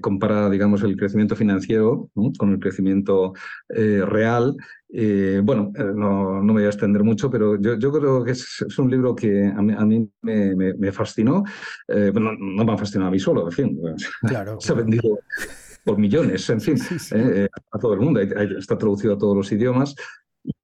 compara, 0.00 0.48
digamos, 0.50 0.82
el 0.82 0.96
crecimiento 0.96 1.36
financiero 1.36 2.10
con 2.38 2.52
el 2.52 2.58
crecimiento 2.58 3.32
real. 3.68 4.56
Eh, 4.92 5.40
bueno, 5.42 5.72
eh, 5.76 5.84
no, 5.94 6.42
me 6.42 6.52
voy 6.52 6.64
a 6.64 6.66
extender 6.66 7.04
mucho, 7.04 7.30
pero 7.30 7.60
yo, 7.60 7.78
yo 7.78 7.92
creo 7.92 8.24
que 8.24 8.32
es, 8.32 8.60
un 8.78 8.90
libro 8.90 9.14
que 9.14 9.46
a 9.46 9.62
mí, 9.62 10.10
me, 10.22 10.92
fascinó. 10.92 11.44
Eh, 11.86 12.12
no, 12.12 12.64
me 12.64 12.72
ha 12.72 12.76
fascinado 12.76 13.08
a 13.08 13.12
mí 13.12 13.18
solo, 13.18 13.46
en 13.46 13.52
fin. 13.52 13.80
Claro, 14.22 14.56
se 14.60 14.72
ha 14.72 14.76
vendido 14.76 15.20
por 15.84 15.98
millones, 15.98 16.48
en 16.50 16.60
fin, 16.60 16.76
a 17.72 17.78
todo 17.78 17.94
el 17.94 18.00
mundo. 18.00 18.20
Está 18.20 18.76
traducido 18.76 19.14
a 19.14 19.18
todos 19.18 19.36
los 19.36 19.52
idiomas. 19.52 19.94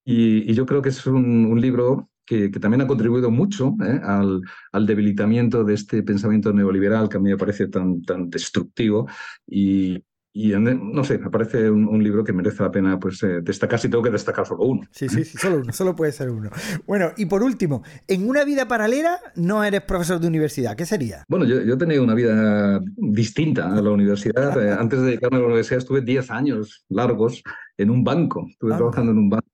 Y, 0.03 0.53
yo 0.53 0.65
creo 0.65 0.81
que 0.81 0.89
es 0.89 1.05
un, 1.05 1.59
libro 1.61 2.09
que, 2.25 2.49
también 2.49 2.81
ha 2.81 2.87
contribuido 2.87 3.31
mucho 3.31 3.75
¿eh? 3.83 3.99
al, 4.03 4.41
al, 4.71 4.85
debilitamiento 4.85 5.63
de 5.63 5.73
este 5.75 6.03
pensamiento 6.03 6.51
neoliberal 6.51 7.07
que 7.07 7.17
a 7.17 7.19
mí 7.19 7.29
me 7.29 7.37
parece 7.37 7.67
tan, 7.67 8.01
tan 8.01 8.29
destructivo 8.29 9.07
y, 9.45 10.03
y 10.39 10.51
no 10.51 11.03
sé, 11.03 11.17
me 11.17 11.31
parece 11.31 11.67
un, 11.67 12.03
libro 12.03 12.23
que 12.23 12.31
merece 12.31 12.61
la 12.61 12.69
pena 12.69 12.99
pues, 12.99 13.23
eh, 13.23 13.41
destacar 13.41 13.79
si 13.79 13.89
tengo 13.89 14.03
que 14.03 14.11
destacar 14.11 14.45
solo 14.45 14.65
uno. 14.65 14.81
Sí, 14.91 15.09
sí, 15.09 15.23
sí, 15.23 15.35
solo 15.35 15.61
uno, 15.61 15.73
solo 15.73 15.95
puede 15.95 16.11
ser 16.11 16.29
uno. 16.29 16.51
Bueno, 16.85 17.09
y 17.17 17.25
por 17.25 17.41
último, 17.41 17.81
en 18.07 18.29
una 18.29 18.43
vida 18.43 18.67
paralela 18.67 19.19
no 19.35 19.63
eres 19.63 19.81
profesor 19.81 20.19
de 20.19 20.27
universidad, 20.27 20.75
¿qué 20.75 20.85
sería? 20.85 21.23
Bueno, 21.27 21.45
yo, 21.45 21.63
yo 21.63 21.73
he 21.73 21.77
tenido 21.77 22.03
una 22.03 22.13
vida 22.13 22.79
distinta 22.97 23.75
a 23.75 23.81
la 23.81 23.89
universidad. 23.89 24.63
Eh, 24.63 24.71
antes 24.79 24.99
de 24.99 25.07
dedicarme 25.07 25.37
a 25.37 25.39
la 25.39 25.47
universidad 25.47 25.79
estuve 25.79 26.01
10 26.01 26.29
años 26.29 26.85
largos 26.89 27.41
en 27.75 27.89
un 27.89 28.03
banco, 28.03 28.45
estuve 28.47 28.75
ah. 28.75 28.77
trabajando 28.77 29.13
en 29.13 29.17
un 29.17 29.29
banco. 29.31 29.47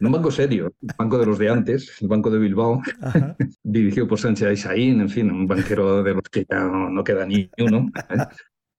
En 0.00 0.08
un 0.08 0.12
banco 0.12 0.32
serio, 0.32 0.74
el 0.82 0.94
banco 0.98 1.18
de 1.18 1.26
los 1.26 1.38
de 1.38 1.48
antes, 1.50 2.02
el 2.02 2.08
banco 2.08 2.30
de 2.30 2.38
Bilbao, 2.40 2.82
dirigido 3.62 4.08
por 4.08 4.18
Sánchez 4.18 4.48
Aisaín, 4.48 5.00
en 5.00 5.08
fin, 5.08 5.30
un 5.30 5.46
banquero 5.46 6.02
de 6.02 6.14
los 6.14 6.24
que 6.24 6.44
ya 6.50 6.64
no, 6.64 7.04
queda 7.04 7.24
ni 7.24 7.48
uno. 7.58 7.88
¿eh? 8.10 8.24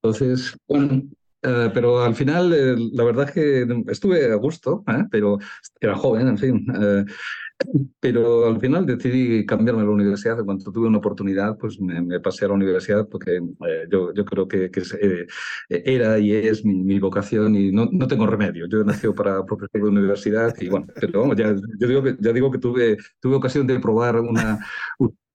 Entonces, 0.03 0.55
bueno, 0.67 1.01
eh, 1.47 1.71
pero 1.73 2.03
al 2.03 2.15
final, 2.15 2.53
eh, 2.53 2.75
la 2.91 3.03
verdad 3.03 3.29
es 3.29 3.31
que 3.31 3.67
estuve 3.91 4.31
a 4.31 4.36
gusto, 4.36 4.83
¿eh? 4.88 5.05
pero 5.10 5.38
era 5.79 5.95
joven, 5.95 6.27
en 6.27 6.38
fin. 6.38 6.65
pero 7.99 8.47
al 8.47 8.60
final 8.60 8.86
decidí 8.86 9.45
cambiarme 9.45 9.81
a 9.81 9.86
la 9.86 9.91
universidad. 9.91 10.43
Cuando 10.43 10.71
tuve 10.71 10.88
una 10.88 10.99
oportunidad, 10.99 11.57
pues 11.57 11.79
me, 11.79 12.19
pasé 12.19 12.45
a 12.45 12.49
la 12.49 12.55
universidad 12.55 13.07
porque 13.07 13.39
yo, 13.89 14.13
yo, 14.13 14.25
creo 14.25 14.47
que, 14.47 14.69
que 14.69 14.81
era 15.69 16.19
y 16.19 16.33
es 16.33 16.65
mi, 16.65 16.99
vocación 16.99 17.55
y 17.55 17.71
no, 17.71 17.89
no, 17.91 18.07
tengo 18.07 18.27
remedio. 18.27 18.67
Yo 18.67 18.83
nacido 18.83 19.15
para 19.15 19.45
profesor 19.45 19.81
de 19.81 19.89
universidad 19.89 20.53
y 20.60 20.69
bueno, 20.69 20.88
pero 20.99 21.33
ya, 21.33 21.55
yo 21.79 21.88
digo 21.88 22.03
que, 22.03 22.17
ya 22.19 22.33
digo 22.33 22.51
que 22.51 22.60
tuve, 22.60 22.97
tuve 23.19 23.36
ocasión 23.36 23.65
de 23.65 23.79
probar 23.79 24.19
una, 24.19 24.60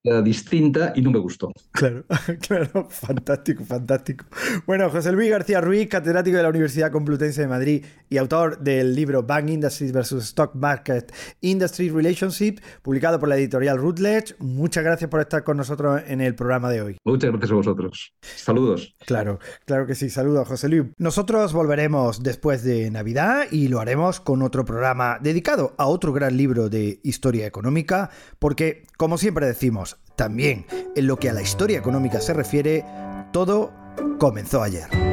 distinta 0.03 0.93
y 0.97 1.03
no 1.03 1.11
me 1.11 1.19
gustó. 1.19 1.53
Claro, 1.71 2.05
claro, 2.41 2.88
fantástico, 2.91 3.65
fantástico. 3.65 4.25
Bueno, 4.67 4.91
José 4.91 5.12
Luis 5.12 5.31
García 5.31 5.61
Ruiz, 5.61 5.88
catedrático 5.88 6.37
de 6.37 6.43
la 6.43 6.49
Universidad 6.49 6.91
Complutense 6.91 7.43
de 7.43 7.47
Madrid 7.47 7.85
y 8.09 8.19
autor 8.19 8.59
del 8.59 8.95
libro 8.95 9.23
Bank 9.23 9.49
Industries 9.49 9.93
versus 9.93 10.25
Stock 10.25 10.55
Market 10.55 11.12
Industry 11.41 11.88
Relationship, 11.91 12.57
publicado 12.83 13.21
por 13.21 13.29
la 13.29 13.37
editorial 13.37 13.79
Routledge. 13.79 14.35
Muchas 14.41 14.83
gracias 14.83 15.09
por 15.09 15.21
estar 15.21 15.45
con 15.45 15.57
nosotros 15.57 16.03
en 16.07 16.21
el 16.21 16.35
programa 16.35 16.71
de 16.71 16.83
hoy. 16.83 16.97
Muchas 17.05 17.31
gracias 17.31 17.53
a 17.53 17.55
vosotros. 17.55 18.12
Saludos. 18.23 18.97
Claro, 19.07 19.38
claro 19.67 19.87
que 19.87 19.95
sí. 19.95 20.11
Saludos, 20.11 20.49
José 20.49 20.69
Luis. 20.69 20.85
Nosotros 20.99 21.53
volveremos 21.53 22.23
después 22.23 22.65
de 22.65 22.91
Navidad 22.91 23.45
y 23.51 23.69
lo 23.69 23.81
haremos 23.81 24.21
con 24.21 24.43
otro 24.43 24.65
programa 24.65 25.19
dedicado 25.21 25.75
a 25.79 25.87
otro 25.87 26.12
gran 26.12 26.37
libro 26.37 26.69
de 26.69 27.01
historia 27.05 27.47
económica, 27.47 28.11
porque, 28.38 28.85
como 28.97 29.17
siempre 29.17 29.47
decimos, 29.47 29.92
también, 30.17 30.67
en 30.95 31.07
lo 31.07 31.17
que 31.17 31.31
a 31.31 31.33
la 31.33 31.43
historia 31.43 31.79
económica 31.79 32.21
se 32.21 32.33
refiere, 32.33 32.85
todo 33.33 33.73
comenzó 34.19 34.63
ayer. 34.63 35.12